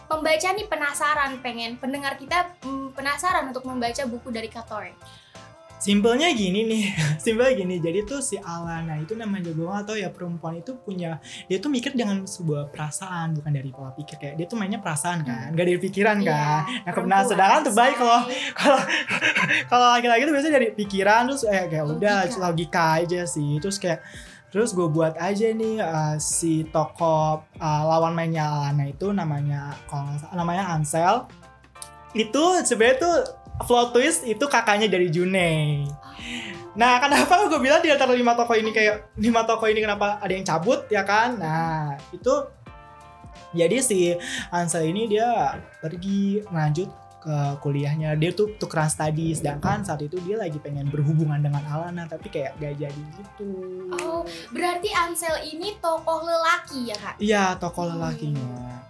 pembaca 0.06 0.54
nih 0.54 0.70
penasaran, 0.70 1.42
pengen 1.42 1.82
pendengar 1.82 2.14
kita 2.16 2.54
mm, 2.62 2.94
penasaran 2.94 3.50
untuk 3.50 3.66
membaca 3.66 4.06
buku 4.06 4.30
dari 4.30 4.46
Katoy. 4.46 4.94
Simpelnya 5.84 6.32
gini 6.32 6.64
nih, 6.64 6.84
simpelnya 7.28 7.60
gini. 7.60 7.76
Jadi 7.84 8.08
tuh 8.08 8.24
si 8.24 8.40
Alana 8.40 8.96
itu 9.04 9.20
namanya 9.20 9.52
gue 9.52 9.68
gak 9.68 9.84
tau 9.84 10.00
ya 10.00 10.08
perempuan 10.08 10.64
itu 10.64 10.80
punya 10.80 11.20
dia 11.52 11.60
tuh 11.60 11.68
mikir 11.68 11.92
dengan 11.92 12.24
sebuah 12.24 12.72
perasaan 12.72 13.36
bukan 13.36 13.52
dari 13.52 13.68
pola 13.68 13.92
pikir 13.92 14.16
kayak 14.16 14.40
dia 14.40 14.48
tuh 14.48 14.56
mainnya 14.56 14.80
perasaan 14.80 15.28
kan, 15.28 15.52
gak 15.52 15.66
dari 15.68 15.80
pikiran 15.84 16.24
kan. 16.24 16.32
Iya, 16.32 16.52
Nah, 16.64 16.92
perempuan, 16.96 17.20
nah 17.20 17.22
sedangkan 17.28 17.60
tuh 17.68 17.76
baik 17.76 17.96
kalau 18.00 18.20
kalau 18.64 18.80
kalau 19.68 19.86
laki-laki 19.92 20.24
tuh 20.24 20.34
biasanya 20.40 20.56
dari 20.56 20.70
pikiran 20.72 21.22
terus 21.28 21.44
eh, 21.44 21.66
kayak 21.68 21.86
udah 21.92 22.18
Logika. 22.32 22.40
logika 22.40 22.84
aja 23.04 23.22
sih. 23.28 23.52
Terus 23.60 23.76
kayak 23.76 24.00
terus 24.56 24.72
gue 24.72 24.88
buat 24.88 25.20
aja 25.20 25.52
nih 25.52 25.84
uh, 25.84 26.16
si 26.16 26.64
tokoh 26.72 27.44
uh, 27.60 27.82
lawan 27.84 28.16
mainnya 28.16 28.48
Alana 28.48 28.88
itu 28.88 29.12
namanya 29.12 29.76
kalau 29.92 30.16
namanya 30.32 30.80
Ansel. 30.80 31.28
Itu 32.16 32.64
sebenarnya 32.64 32.98
tuh 33.04 33.43
plot 33.62 33.94
twist 33.94 34.26
itu 34.26 34.46
kakaknya 34.50 34.90
dari 34.90 35.14
Junei. 35.14 35.86
Nah, 36.74 36.98
kenapa 36.98 37.46
gue 37.46 37.62
bilang 37.62 37.86
di 37.86 37.94
antara 37.94 38.18
lima 38.18 38.34
tokoh 38.34 38.58
ini 38.58 38.74
kayak 38.74 39.14
lima 39.22 39.46
tokoh 39.46 39.70
ini 39.70 39.86
kenapa 39.86 40.18
ada 40.18 40.34
yang 40.34 40.42
cabut 40.42 40.90
ya 40.90 41.06
kan? 41.06 41.38
Nah, 41.38 42.02
itu 42.10 42.34
jadi 43.54 43.78
si 43.86 44.18
Ansel 44.50 44.90
ini 44.90 45.06
dia 45.06 45.62
pergi 45.78 46.42
lanjut 46.50 46.90
ke 47.22 47.38
kuliahnya. 47.62 48.18
Dia 48.18 48.34
tuh 48.34 48.58
tukeran 48.58 48.90
studi 48.90 49.38
sedangkan 49.38 49.86
saat 49.86 50.02
itu 50.02 50.18
dia 50.26 50.42
lagi 50.42 50.58
pengen 50.58 50.90
berhubungan 50.90 51.40
dengan 51.40 51.62
Alana 51.70 52.10
tapi 52.10 52.34
kayak 52.34 52.58
gak 52.58 52.76
jadi 52.82 53.04
gitu. 53.22 53.50
Oh, 54.02 54.26
berarti 54.50 54.90
Ansel 54.92 55.46
ini 55.46 55.78
tokoh 55.78 56.26
lelaki 56.26 56.90
ya 56.90 56.98
Kak? 56.98 57.16
Iya, 57.22 57.44
tokoh 57.62 57.86
lelakinya. 57.94 58.82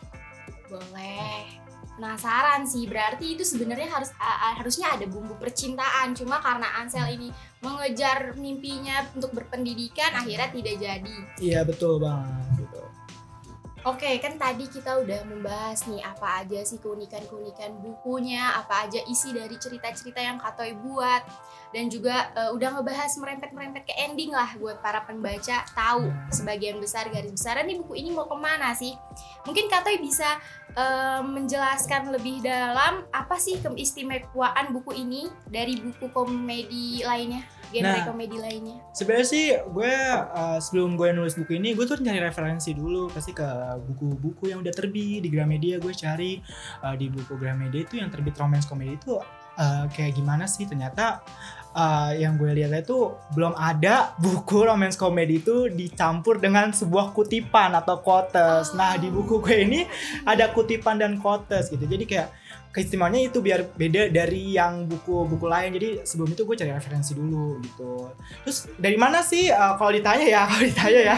Boleh. 0.71 1.62
Penasaran 1.93 2.65
sih, 2.65 2.89
berarti 2.89 3.37
itu 3.37 3.45
sebenarnya 3.45 3.87
harus 3.87 4.11
a- 4.17 4.57
harusnya 4.57 4.93
ada 4.97 5.05
bumbu 5.07 5.37
percintaan. 5.37 6.11
Cuma 6.17 6.41
karena 6.41 6.81
Ansel 6.81 7.05
ini 7.15 7.29
mengejar 7.61 8.35
mimpinya 8.35 9.07
untuk 9.15 9.31
berpendidikan, 9.31 10.11
akhirnya 10.11 10.49
tidak 10.51 10.75
jadi. 10.81 11.15
Iya, 11.39 11.59
betul 11.63 12.01
banget 12.01 12.65
gitu. 12.65 12.82
Oke, 13.83 14.15
kan 14.23 14.39
tadi 14.39 14.63
kita 14.71 14.95
udah 15.03 15.27
membahas 15.27 15.83
nih 15.91 15.99
apa 15.99 16.39
aja 16.39 16.63
sih 16.63 16.79
keunikan-keunikan 16.79 17.75
bukunya, 17.83 18.55
apa 18.55 18.87
aja 18.87 19.03
isi 19.11 19.35
dari 19.35 19.59
cerita-cerita 19.59 20.23
yang 20.23 20.39
Katoy 20.39 20.71
buat, 20.79 21.19
dan 21.75 21.91
juga 21.91 22.31
eh, 22.31 22.47
udah 22.55 22.79
ngebahas 22.79 23.11
merempet-merempet 23.19 23.83
ke 23.83 23.91
ending 24.07 24.31
lah 24.31 24.55
buat 24.55 24.79
para 24.79 25.03
pembaca 25.03 25.67
tahu 25.75 26.07
sebagian 26.31 26.79
besar 26.79 27.11
garis 27.11 27.35
besar 27.35 27.59
nih 27.67 27.75
buku 27.83 27.99
ini 27.99 28.15
mau 28.15 28.23
ke 28.23 28.37
mana 28.39 28.71
sih. 28.71 28.95
Mungkin 29.43 29.67
Katoy 29.67 29.99
bisa 29.99 30.39
eh, 30.79 31.19
menjelaskan 31.19 32.07
lebih 32.15 32.39
dalam 32.39 33.03
apa 33.11 33.35
sih 33.35 33.59
keistimewaan 33.59 34.71
buku 34.71 34.95
ini 34.95 35.27
dari 35.51 35.75
buku 35.83 36.07
komedi 36.15 37.03
lainnya, 37.03 37.43
genre 37.73 37.89
Nah. 37.89 38.05
komedi 38.05 38.37
lainnya. 38.37 38.77
Sebenarnya 38.93 39.27
sih 39.27 39.45
gue 39.57 39.93
uh, 40.29 40.59
sebelum 40.61 40.93
gue 40.93 41.09
nulis 41.09 41.33
buku 41.33 41.57
ini 41.57 41.73
gue 41.73 41.85
tuh 41.89 41.97
nyari 41.97 42.21
referensi 42.21 42.77
dulu 42.77 43.09
pasti 43.09 43.33
ke 43.33 43.47
buku-buku 43.89 44.53
yang 44.53 44.61
udah 44.61 44.73
terbit 44.73 45.25
di 45.25 45.29
Gramedia 45.33 45.81
gue 45.81 45.93
cari 45.93 46.37
uh, 46.85 46.93
di 46.93 47.09
buku 47.09 47.33
Gramedia 47.41 47.81
itu 47.81 47.97
yang 47.97 48.13
terbit 48.13 48.37
romance 48.37 48.69
komedi 48.69 48.95
itu 48.95 49.17
uh, 49.57 49.85
kayak 49.89 50.13
gimana 50.13 50.45
sih 50.45 50.69
ternyata 50.69 51.25
uh, 51.73 52.13
yang 52.13 52.37
gue 52.37 52.53
lihat 52.53 52.85
itu 52.85 53.17
belum 53.33 53.57
ada 53.57 54.13
buku 54.21 54.63
romance 54.63 54.95
komedi 54.95 55.41
itu 55.41 55.67
dicampur 55.73 56.37
dengan 56.37 56.69
sebuah 56.71 57.11
kutipan 57.11 57.73
atau 57.73 57.99
quotes. 57.99 58.77
Nah 58.77 58.95
di 59.01 59.09
buku 59.09 59.41
gue 59.41 59.57
ini 59.65 59.81
ada 60.23 60.53
kutipan 60.53 61.01
dan 61.01 61.17
quotes 61.17 61.73
gitu 61.73 61.83
jadi 61.83 62.05
kayak 62.05 62.29
keistimewaannya 62.73 63.29
itu 63.29 63.37
biar 63.37 63.69
beda 63.71 64.09
dari 64.09 64.57
yang 64.57 64.89
buku-buku 64.89 65.45
lain 65.45 65.77
jadi 65.77 65.89
sebelum 66.01 66.33
itu 66.33 66.41
gue 66.41 66.57
cari 66.57 66.73
referensi 66.73 67.13
dulu 67.13 67.61
gitu 67.61 68.09
terus 68.41 68.65
dari 68.75 68.97
mana 68.97 69.21
sih 69.21 69.53
uh, 69.53 69.77
kalau 69.77 69.93
ditanya 69.93 70.25
ya 70.25 70.41
kalau 70.49 70.65
ditanya 70.65 71.01
ya 71.05 71.15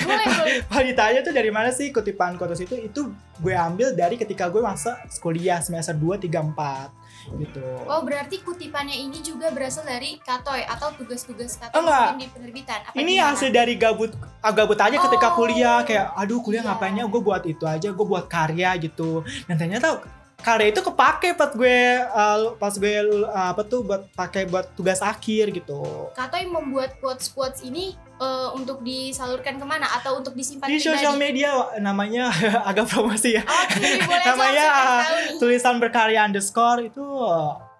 kalau 0.70 0.84
ditanya 0.86 1.20
tuh 1.20 1.34
dari 1.34 1.50
mana 1.50 1.74
sih 1.74 1.90
kutipan 1.90 2.38
quotes 2.38 2.62
itu 2.62 2.78
itu 2.78 3.10
gue 3.42 3.50
ambil 3.50 3.90
dari 3.92 4.14
ketika 4.14 4.46
gue 4.46 4.62
masa 4.62 5.02
kuliah 5.18 5.58
semester 5.58 5.98
2, 5.98 6.22
3, 6.22 6.54
4 6.54 7.02
gitu 7.40 7.64
Oh 7.88 8.04
berarti 8.04 8.44
kutipannya 8.44 8.94
ini 8.94 9.24
juga 9.24 9.48
berasal 9.48 9.82
dari 9.82 10.20
Katoy 10.20 10.60
atau 10.62 10.92
tugas-tugas 10.92 11.56
Katoy 11.56 11.80
Enggak. 11.80 12.04
mungkin 12.12 12.20
di 12.20 12.28
penerbitan? 12.30 12.78
Apa 12.84 12.94
ini 13.00 13.16
hasil 13.16 13.48
dari 13.48 13.74
gabut 13.80 14.12
ah, 14.44 14.52
gabut 14.52 14.76
aja 14.76 14.92
ketika 14.92 15.32
Oh. 15.32 15.40
kuliah 15.40 15.80
kayak 15.82 16.12
aduh 16.14 16.44
kuliah 16.44 16.60
Iya. 16.60 16.76
ngapainnya 16.76 17.04
gue 17.08 17.20
buat 17.24 17.42
itu 17.48 17.64
aja 17.64 17.88
gue 17.90 18.06
buat 18.06 18.28
karya 18.28 18.76
gitu 18.76 19.24
dan 19.48 19.56
ternyata 19.56 20.04
karya 20.40 20.74
itu 20.74 20.80
kepake 20.84 21.38
pas 21.38 21.50
gue 21.54 21.78
uh, 22.04 22.52
pas 22.58 22.74
gue 22.74 22.94
uh, 23.24 23.48
apa 23.54 23.62
tuh 23.64 23.86
buat 23.86 24.08
pakai 24.12 24.44
buat 24.50 24.72
tugas 24.76 25.00
akhir 25.00 25.54
gitu. 25.54 26.10
Katoy 26.12 26.44
membuat 26.48 26.98
quotes-quotes 26.98 27.64
ini 27.64 27.96
eh, 28.18 28.48
untuk 28.52 28.84
disalurkan 28.84 29.56
ke 29.56 29.66
mana? 29.66 29.88
Atau 29.96 30.20
untuk 30.20 30.36
disimpan 30.36 30.68
di 30.68 30.82
sosial 30.82 31.16
media 31.16 31.74
namanya 31.80 32.28
agak 32.70 32.90
promosi 32.90 33.38
ya. 33.38 33.42
Oke, 33.42 34.04
boleh 34.04 34.24
Namanya, 34.34 34.66
nih. 34.66 35.40
tulisan 35.40 35.80
berkarya 35.80 36.26
underscore 36.26 36.88
itu 36.88 37.04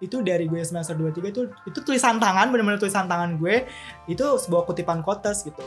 itu 0.03 0.19
dari 0.21 0.45
gue 0.45 0.59
semester 0.61 0.93
23 0.97 1.31
itu 1.31 1.41
itu 1.65 1.79
tulisan 1.81 2.19
tangan 2.19 2.49
bener-bener 2.49 2.81
tulisan 2.81 3.05
tangan 3.05 3.37
gue. 3.37 3.67
Itu 4.09 4.41
sebuah 4.41 4.65
kutipan 4.65 5.05
quotes 5.05 5.45
gitu 5.45 5.63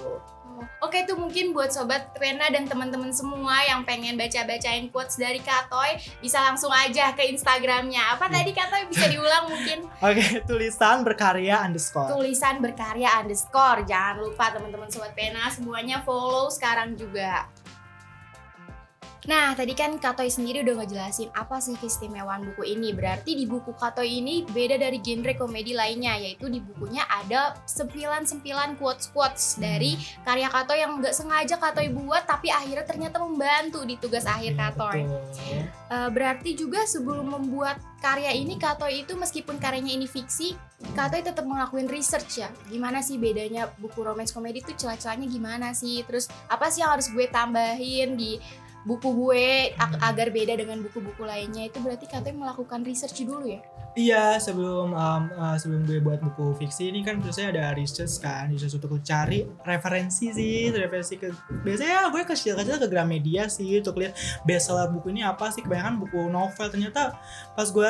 Oke 0.80 1.04
tuh 1.04 1.18
mungkin 1.18 1.52
buat 1.52 1.70
sobat 1.74 2.14
Rena 2.16 2.48
dan 2.48 2.64
teman-teman 2.64 3.10
semua 3.10 3.60
yang 3.66 3.82
pengen 3.82 4.14
baca-bacain 4.14 4.88
quotes 4.88 5.18
dari 5.18 5.42
Katoy 5.42 5.98
bisa 6.22 6.40
langsung 6.40 6.70
aja 6.70 7.12
ke 7.12 7.26
Instagramnya. 7.28 8.16
Apa 8.16 8.30
tadi 8.30 8.54
Katoy 8.54 8.86
bisa 8.88 9.10
diulang 9.10 9.50
mungkin? 9.50 9.86
oke 10.06 10.48
tulisan 10.48 11.02
berkarya 11.02 11.62
underscore 11.62 12.10
Tulisan 12.14 12.62
berkarya 12.62 13.20
underscore. 13.20 13.84
Jangan 13.84 14.22
lupa 14.22 14.54
teman-teman 14.54 14.88
sobat 14.88 15.12
pena 15.12 15.50
semuanya 15.50 16.00
follow 16.02 16.48
sekarang 16.48 16.94
juga. 16.94 17.46
Nah, 19.28 19.52
tadi 19.52 19.76
kan 19.76 20.00
Katoy 20.00 20.32
sendiri 20.32 20.64
udah 20.64 20.80
ngejelasin 20.80 21.28
apa 21.36 21.60
sih 21.60 21.76
keistimewaan 21.76 22.48
buku 22.48 22.64
ini. 22.64 22.96
Berarti 22.96 23.36
di 23.36 23.44
buku 23.44 23.76
Katoy 23.76 24.24
ini 24.24 24.40
beda 24.48 24.80
dari 24.80 25.04
genre 25.04 25.36
komedi 25.36 25.76
lainnya, 25.76 26.16
yaitu 26.16 26.48
di 26.48 26.64
bukunya 26.64 27.04
ada 27.04 27.52
sempilan-sempilan 27.68 28.80
quotes-quotes 28.80 29.60
dari 29.60 30.00
karya 30.24 30.48
Katoy 30.48 30.80
yang 30.80 30.96
nggak 30.96 31.12
sengaja 31.12 31.60
Katoy 31.60 31.92
buat, 31.92 32.24
tapi 32.24 32.48
akhirnya 32.48 32.88
ternyata 32.88 33.20
membantu 33.20 33.84
di 33.84 34.00
tugas 34.00 34.24
akhir 34.24 34.56
Katoy. 34.56 35.04
Betul. 35.04 35.60
Eh, 35.92 36.08
berarti 36.08 36.56
juga 36.56 36.88
sebelum 36.88 37.28
membuat 37.28 37.76
karya 38.00 38.32
ini 38.32 38.56
Katoy 38.56 39.04
itu 39.04 39.12
meskipun 39.12 39.60
karyanya 39.60 39.92
ini 39.92 40.08
fiksi, 40.08 40.56
Katoy 40.96 41.20
tetap 41.20 41.44
ngelakuin 41.44 41.84
research 41.92 42.40
ya. 42.40 42.48
Gimana 42.72 43.04
sih 43.04 43.20
bedanya 43.20 43.68
buku 43.76 44.00
romance 44.00 44.32
komedi 44.32 44.64
itu 44.64 44.72
celah-celahnya 44.72 45.28
gimana 45.28 45.76
sih? 45.76 46.00
Terus 46.08 46.32
apa 46.48 46.72
sih 46.72 46.80
yang 46.80 46.96
harus 46.96 47.12
gue 47.12 47.28
tambahin 47.28 48.16
di 48.16 48.40
buku 48.86 49.08
gue 49.14 49.74
ag- 49.74 50.00
agar 50.02 50.28
beda 50.30 50.54
dengan 50.54 50.82
buku-buku 50.84 51.22
lainnya? 51.24 51.66
Itu 51.66 51.82
berarti 51.82 52.06
Katoy 52.06 52.34
melakukan 52.34 52.84
research 52.86 53.22
dulu 53.24 53.46
ya? 53.46 53.60
Iya 53.98 54.38
sebelum 54.38 54.94
um, 54.94 55.22
uh, 55.34 55.56
sebelum 55.58 55.82
gue 55.82 55.98
buat 55.98 56.22
buku 56.22 56.54
fiksi 56.54 56.94
ini 56.94 57.02
kan 57.02 57.18
biasanya 57.18 57.50
ada 57.50 57.64
research 57.74 58.22
kan 58.22 58.46
research 58.46 58.78
untuk 58.78 58.94
cari 59.02 59.42
referensi 59.66 60.30
sih 60.30 60.70
referensi 60.70 61.18
ke 61.18 61.34
biasanya 61.66 62.06
gue 62.14 62.22
kecil-kecil 62.22 62.78
ke 62.78 62.86
Gramedia 62.86 63.50
sih 63.50 63.82
untuk 63.82 63.98
lihat 63.98 64.14
bestseller 64.46 64.94
buku 64.94 65.10
ini 65.10 65.26
apa 65.26 65.50
sih 65.50 65.66
kebanyakan 65.66 65.98
buku 65.98 66.30
novel 66.30 66.70
ternyata 66.70 67.18
pas 67.58 67.66
gue 67.66 67.88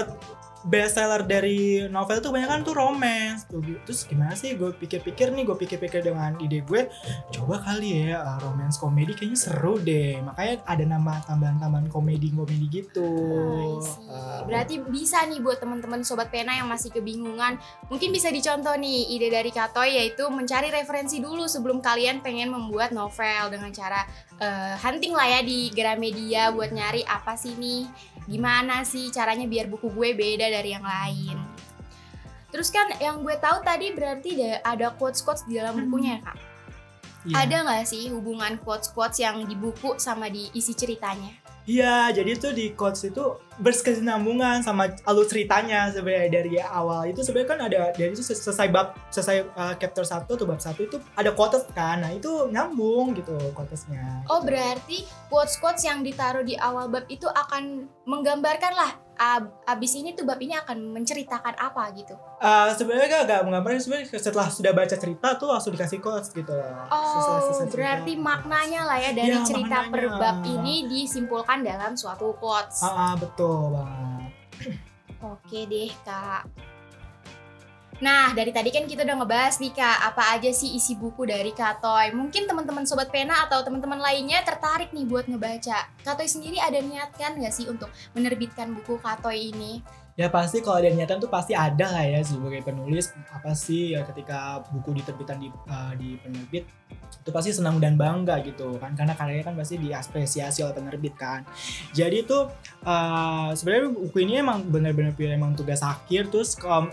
bestseller 0.67 1.23
dari 1.23 1.87
novel 1.87 2.19
tuh 2.19 2.35
kebanyakan 2.35 2.67
tuh 2.67 2.75
romance 2.75 3.47
tuh 3.47 3.63
terus 3.87 4.03
gimana 4.09 4.35
sih 4.35 4.59
gue 4.59 4.75
pikir-pikir 4.75 5.31
nih 5.31 5.45
gue 5.47 5.57
pikir-pikir 5.57 6.03
dengan 6.03 6.35
ide 6.43 6.67
gue 6.67 6.91
coba 7.31 7.63
kali 7.63 8.11
ya 8.11 8.19
uh, 8.23 8.39
romance 8.43 8.81
komedi 8.81 9.15
kayaknya 9.15 9.39
seru 9.39 9.79
deh 9.79 10.19
makanya 10.25 10.63
ada 10.67 10.85
nama 10.85 11.23
tambahan-tambahan 11.29 11.89
komedi-komedi 11.93 12.67
gitu. 12.71 13.05
Oh, 13.05 13.81
I 13.81 13.85
see. 13.85 14.07
Uh, 14.09 14.41
Berarti 14.47 14.75
bisa 14.85 15.21
nih 15.27 15.41
buat 15.43 15.59
teman-teman 15.61 16.01
sobat 16.07 16.31
pena 16.33 16.55
yang 16.55 16.71
masih 16.71 16.93
kebingungan, 16.95 17.59
mungkin 17.93 18.15
bisa 18.15 18.33
dicontoh 18.33 18.73
nih 18.79 19.17
ide 19.19 19.29
dari 19.29 19.51
Katoy 19.51 19.99
yaitu 19.99 20.29
mencari 20.31 20.71
referensi 20.73 21.19
dulu 21.19 21.45
sebelum 21.51 21.83
kalian 21.83 22.21
pengen 22.25 22.53
membuat 22.53 22.95
novel 22.95 23.51
dengan 23.53 23.71
cara 23.75 24.05
eh, 24.39 24.75
hunting 24.79 25.13
lah 25.13 25.27
ya 25.27 25.41
di 25.43 25.69
Gramedia 25.75 26.55
buat 26.55 26.71
nyari 26.71 27.03
apa 27.05 27.35
sih 27.35 27.57
nih, 27.59 27.89
gimana 28.29 28.85
sih 28.85 29.09
caranya 29.09 29.49
biar 29.49 29.73
buku 29.73 29.89
gue 29.89 30.13
beda 30.13 30.47
dari 30.53 30.77
yang 30.77 30.85
lain. 30.85 31.41
Terus 32.53 32.69
kan 32.69 32.93
yang 33.01 33.25
gue 33.25 33.37
tahu 33.41 33.61
tadi 33.65 33.93
berarti 33.93 34.37
da- 34.37 34.61
ada 34.65 34.93
quotes-quotes 34.97 35.49
di 35.49 35.57
dalam 35.57 35.89
bukunya 35.89 36.21
ya 36.21 36.21
kak. 36.29 36.37
iya. 37.25 37.35
Ada 37.45 37.57
nggak 37.65 37.85
sih 37.89 38.09
hubungan 38.13 38.57
quotes-quotes 38.61 39.21
yang 39.21 39.41
di 39.45 39.57
buku 39.57 39.97
sama 40.01 40.29
di 40.29 40.49
isi 40.53 40.73
ceritanya? 40.73 41.33
Iya, 41.69 42.09
jadi 42.17 42.31
itu 42.37 42.49
di 42.57 42.73
quotes 42.73 43.05
itu 43.05 43.37
berkesinambungan 43.59 44.61
sama 44.61 44.87
alur 45.03 45.25
ceritanya 45.25 45.89
sebenarnya 45.89 46.31
dari 46.33 46.51
awal 46.59 47.07
itu 47.07 47.21
sebenarnya 47.21 47.49
kan 47.49 47.61
ada 47.61 47.81
dari 47.93 48.11
itu 48.11 48.23
selesai 48.23 48.67
bab 48.69 48.97
selesai 49.09 49.37
uh, 49.53 49.75
chapter 49.75 50.03
1 50.03 50.25
atau 50.25 50.45
bab 50.45 50.59
1 50.59 50.75
itu 50.79 50.97
ada 51.13 51.31
quotes 51.31 51.63
kan. 51.71 51.99
Nah, 51.99 52.11
itu 52.11 52.29
nyambung 52.49 53.13
gitu 53.13 53.35
quotesnya. 53.53 54.23
Oh 54.27 54.41
berarti 54.41 55.03
quotes-quotes 55.27 55.83
yang 55.83 56.01
ditaruh 56.01 56.43
di 56.43 56.55
awal 56.55 56.87
bab 56.87 57.05
itu 57.07 57.27
akan 57.27 57.63
menggambarkan 58.05 58.73
lah 58.73 58.91
ab- 59.15 59.53
abis 59.67 59.93
ini 59.95 60.13
tuh 60.13 60.25
bab 60.25 60.39
ini 60.39 60.55
akan 60.55 60.91
menceritakan 60.91 61.55
apa 61.55 61.91
gitu. 61.93 62.15
Uh, 62.39 62.71
sebenarnya 62.73 63.07
gak, 63.13 63.23
gak 63.27 63.43
menggambarkan 63.43 63.79
sebenarnya 63.79 64.07
setelah 64.15 64.49
sudah 64.49 64.73
baca 64.73 64.95
cerita 64.95 65.29
tuh 65.35 65.49
langsung 65.49 65.73
dikasih 65.73 65.99
quotes 65.99 66.31
gitu 66.31 66.49
loh. 66.49 66.87
Setelah 66.87 67.41
Oh 67.43 67.53
cerita. 67.61 67.75
berarti 67.75 68.13
maknanya 68.15 68.81
lah 68.85 68.99
ya 68.99 69.11
dari 69.13 69.35
Iya, 69.35 69.43
cerita 69.43 69.79
per 69.87 70.07
maknanya. 70.07 70.21
bab 70.23 70.37
ini 70.47 70.75
disimpulkan 70.87 71.59
dalam 71.61 71.93
suatu 71.93 72.33
quotes. 72.35 72.81
Ah, 72.81 73.13
ah, 73.13 73.15
betul 73.15 73.48
Oke 75.19 75.65
deh 75.67 75.91
kak. 76.05 76.45
Nah 77.99 78.31
dari 78.31 78.55
tadi 78.55 78.71
kan 78.71 78.87
kita 78.87 79.03
udah 79.03 79.17
ngebahas 79.19 79.59
nih 79.59 79.75
kak 79.75 79.99
apa 80.15 80.39
aja 80.39 80.51
sih 80.55 80.79
isi 80.79 80.95
buku 80.95 81.27
dari 81.27 81.51
Katoy. 81.51 82.15
Mungkin 82.15 82.47
teman-teman 82.47 82.87
sobat 82.87 83.11
pena 83.11 83.43
atau 83.49 83.67
teman-teman 83.67 83.99
lainnya 83.99 84.39
tertarik 84.47 84.95
nih 84.95 85.03
buat 85.03 85.27
ngebaca. 85.27 85.91
Katoy 86.07 86.31
sendiri 86.31 86.63
ada 86.63 86.79
niat 86.79 87.11
kan 87.19 87.35
nggak 87.35 87.51
sih 87.51 87.67
untuk 87.67 87.91
menerbitkan 88.15 88.71
buku 88.71 89.03
Katoy 89.03 89.51
ini? 89.51 89.83
Ya 90.19 90.27
pasti 90.27 90.59
kalau 90.59 90.83
ada 90.83 90.91
niatan 90.91 91.23
tuh 91.23 91.31
pasti 91.31 91.55
ada 91.55 91.87
lah 91.95 92.03
ya 92.03 92.19
sebagai 92.27 92.67
penulis 92.67 93.15
apa 93.31 93.55
sih 93.55 93.95
ya 93.95 94.03
ketika 94.03 94.67
buku 94.75 94.99
diterbitan 94.99 95.39
di 95.39 95.47
uh, 95.71 95.95
di 95.95 96.19
penerbit 96.19 96.67
itu 97.09 97.31
pasti 97.31 97.53
senang 97.53 97.77
dan 97.77 97.95
bangga 97.95 98.41
gitu 98.41 98.81
kan 98.81 98.97
karena 98.97 99.13
karyanya 99.13 99.53
kan 99.53 99.55
pasti 99.55 99.77
diapresiasi 99.79 100.65
oleh 100.65 100.75
penerbit 100.75 101.15
kan. 101.15 101.45
Jadi 101.93 102.25
itu 102.25 102.49
uh, 102.83 103.53
sebenarnya 103.53 103.95
buku 103.95 104.19
ini 104.25 104.41
emang 104.41 104.65
benar-benar 104.67 105.15
emang 105.15 105.53
tugas 105.55 105.85
akhir 105.85 106.33
terus 106.33 106.57
uh, 106.65 106.91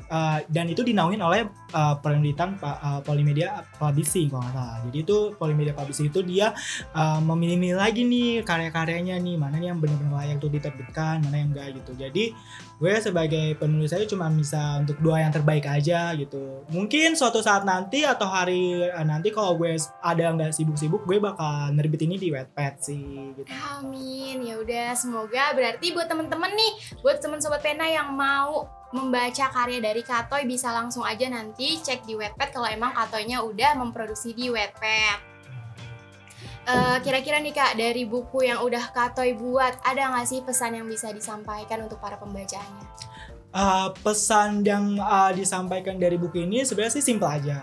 dan 0.51 0.65
itu 0.67 0.84
dinaungin 0.84 1.24
oleh 1.24 1.48
uh, 1.72 1.96
penerbitan 2.03 2.60
uh, 2.62 3.00
Polymedia 3.01 3.63
Publishing 3.79 4.27
kalau 4.27 4.44
nggak 4.44 4.53
salah. 4.53 4.77
Jadi 4.91 4.98
itu 5.01 5.17
Polymedia 5.39 5.74
Publishing 5.74 6.12
itu 6.12 6.20
dia 6.22 6.51
uh, 6.94 7.20
memilih-milih 7.24 7.79
lagi 7.79 8.03
nih 8.03 8.44
karya-karyanya 8.44 9.15
nih 9.17 9.36
mana 9.39 9.55
nih 9.58 9.72
yang 9.72 9.79
benar-benar 9.79 10.20
layak 10.20 10.38
untuk 10.44 10.51
diterbitkan 10.51 11.24
mana 11.25 11.36
yang 11.41 11.50
enggak 11.55 11.79
gitu. 11.79 11.91
Jadi 11.96 12.36
gue 12.75 12.91
sebagai 13.15 13.55
penulis 13.55 13.95
aja 13.95 14.03
cuma 14.12 14.27
bisa 14.27 14.84
untuk 14.84 15.00
dua 15.00 15.24
yang 15.24 15.31
terbaik 15.31 15.63
aja 15.63 16.12
gitu 16.19 16.67
mungkin 16.67 17.15
suatu 17.15 17.39
saat 17.39 17.63
nanti 17.63 18.03
atau 18.03 18.27
hari 18.27 18.84
eh, 18.84 19.05
nanti 19.07 19.31
kalau 19.31 19.55
gue 19.55 19.79
ada 20.03 20.36
nggak 20.36 20.51
sibuk-sibuk 20.51 21.07
gue 21.07 21.24
bakal 21.24 21.72
nerbit 21.72 22.03
ini 22.03 22.19
di 22.19 22.36
Wattpad 22.36 22.74
sih 22.84 23.31
gitu 23.39 23.48
Amin. 23.79 24.43
Ya 24.43 24.60
udah, 24.60 24.91
semoga 24.98 25.53
berarti 25.55 25.93
buat 25.95 26.10
temen-temen 26.10 26.51
nih, 26.53 26.72
buat 27.00 27.22
temen 27.22 27.39
sobat 27.39 27.63
pena 27.63 27.88
yang 27.88 28.12
mau 28.13 28.67
membaca 28.95 29.51
karya 29.51 29.84
dari 29.84 30.03
Katoy 30.03 30.48
bisa 30.48 30.72
langsung 30.72 31.03
aja 31.03 31.27
nanti 31.27 31.79
cek 31.79 32.07
di 32.07 32.15
Wattpad 32.15 32.50
kalau 32.55 32.67
emang 32.67 32.95
Katoynya 32.95 33.43
udah 33.43 33.75
memproduksi 33.75 34.31
di 34.31 34.48
Wattpad. 34.51 35.35
Eh, 36.65 36.98
kira-kira 37.00 37.38
nih 37.38 37.53
kak 37.53 37.77
dari 37.77 38.03
buku 38.03 38.41
yang 38.41 38.60
udah 38.60 38.89
Katoy 38.89 39.34
buat 39.34 39.77
ada 39.81 40.10
nggak 40.10 40.25
sih 40.25 40.41
pesan 40.41 40.74
yang 40.74 40.86
bisa 40.86 41.10
disampaikan 41.10 41.86
untuk 41.86 42.01
para 42.01 42.17
pembacanya? 42.17 42.81
Eh, 43.51 43.88
pesan 44.01 44.62
yang 44.62 44.97
eh, 44.97 45.32
disampaikan 45.34 45.95
dari 45.95 46.17
buku 46.17 46.41
ini 46.41 46.65
sebenarnya 46.65 46.93
sih 46.95 47.06
simpel 47.06 47.30
aja 47.30 47.62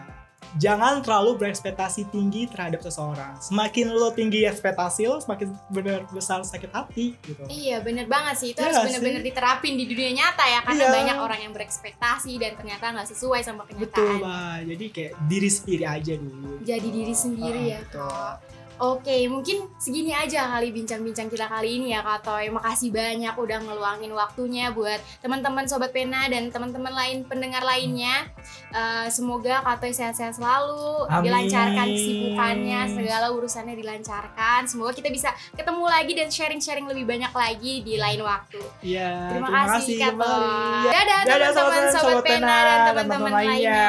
jangan 0.53 1.01
terlalu 1.01 1.41
berekspektasi 1.41 2.13
tinggi 2.13 2.45
terhadap 2.45 2.79
seseorang 2.79 3.41
semakin 3.41 3.89
lo 3.89 4.13
tinggi 4.13 4.45
ekspektasi 4.45 5.09
lo 5.09 5.17
semakin 5.17 5.49
benar 5.67 6.05
besar 6.07 6.45
sakit 6.45 6.69
hati 6.69 7.17
gitu 7.23 7.49
Iya 7.49 7.81
bener 7.81 8.05
banget 8.05 8.37
sih 8.37 8.49
itu 8.53 8.61
Iya 8.61 8.69
harus 8.71 8.85
bener-bener 8.85 9.21
sih? 9.21 9.29
diterapin 9.29 9.75
di 9.75 9.89
dunia 9.89 10.13
nyata 10.13 10.45
ya 10.45 10.61
karena 10.61 10.83
Iya. 10.83 10.93
banyak 10.93 11.17
orang 11.19 11.41
yang 11.41 11.53
berekspektasi 11.53 12.37
dan 12.37 12.53
ternyata 12.55 12.85
nggak 12.93 13.09
sesuai 13.09 13.41
sama 13.41 13.65
betul 13.65 13.81
kenyataan. 14.05 14.21
bah 14.21 14.57
jadi 14.63 14.85
kayak 14.87 15.13
diri 15.25 15.49
sendiri 15.51 15.85
aja 15.89 16.15
dulu 16.15 16.53
Jadi 16.61 16.89
diri 16.91 17.15
sendiri 17.17 17.59
Ah, 17.59 17.67
ya 17.67 17.79
betul. 17.81 18.05
kak. 18.05 18.35
Oke 18.83 19.31
mungkin 19.31 19.71
segini 19.79 20.11
aja 20.11 20.51
kali 20.51 20.75
bincang-bincang 20.75 21.31
kita 21.31 21.47
kali 21.47 21.79
ini 21.79 21.95
ya 21.95 22.03
kak 22.03 22.27
Toy. 22.27 22.51
Makasih 22.51 22.91
banyak 22.91 23.31
udah 23.39 23.63
ngeluangin 23.63 24.11
waktunya 24.11 24.75
buat 24.75 24.99
teman-teman 25.23 25.71
sobat 25.71 25.95
pena 25.95 26.27
dan 26.27 26.51
teman-teman 26.51 26.91
lain 26.91 27.23
pendengar 27.23 27.63
lainnya. 27.63 28.27
Eh, 28.75 29.07
semoga 29.07 29.63
kak 29.63 29.79
Toy 29.79 29.95
sehat-sehat 29.95 30.35
selalu, 30.35 31.07
Amin. 31.07 31.31
dilancarkan 31.31 31.87
kesibukannya, 31.87 32.81
segala 32.91 33.27
urusannya 33.31 33.79
dilancarkan. 33.79 34.67
Semoga 34.67 34.91
kita 34.91 35.15
bisa 35.15 35.31
ketemu 35.55 35.85
lagi 35.87 36.13
dan 36.19 36.27
sharing-sharing 36.27 36.87
lebih 36.91 37.07
banyak 37.07 37.31
lagi 37.31 37.87
di 37.87 38.03
lain 38.03 38.19
waktu. 38.19 38.59
Iya, 38.83 39.31
Terima, 39.31 39.49
kasih, 39.71 39.95
Kak. 39.95 40.13
Toy. 40.19 40.91
Ya, 40.91 40.91
Dadah 40.91 41.21
teman-teman 41.55 41.83
sobat- 41.87 41.95
sobat 42.03 42.25
pena 42.27 42.57
dan 42.59 42.79
teman-teman 42.91 43.31
lainnya. 43.31 43.47
lainnya. 43.47 43.87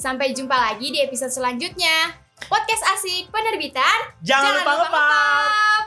Sampai 0.00 0.32
jumpa 0.32 0.56
lagi 0.56 0.88
di 0.88 1.04
episode 1.04 1.28
selanjutnya. 1.28 2.27
Podcast 2.46 2.84
asik 2.94 3.26
penerbitan. 3.34 3.98
Jangan, 4.22 4.62
lupa 4.62 4.72
ngepap. 4.86 5.82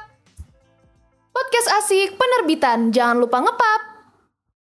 Podcast 1.31 1.67
asik 1.79 2.19
penerbitan, 2.19 2.91
jangan 2.91 3.23
lupa 3.23 3.39
ngepap. 3.39 3.90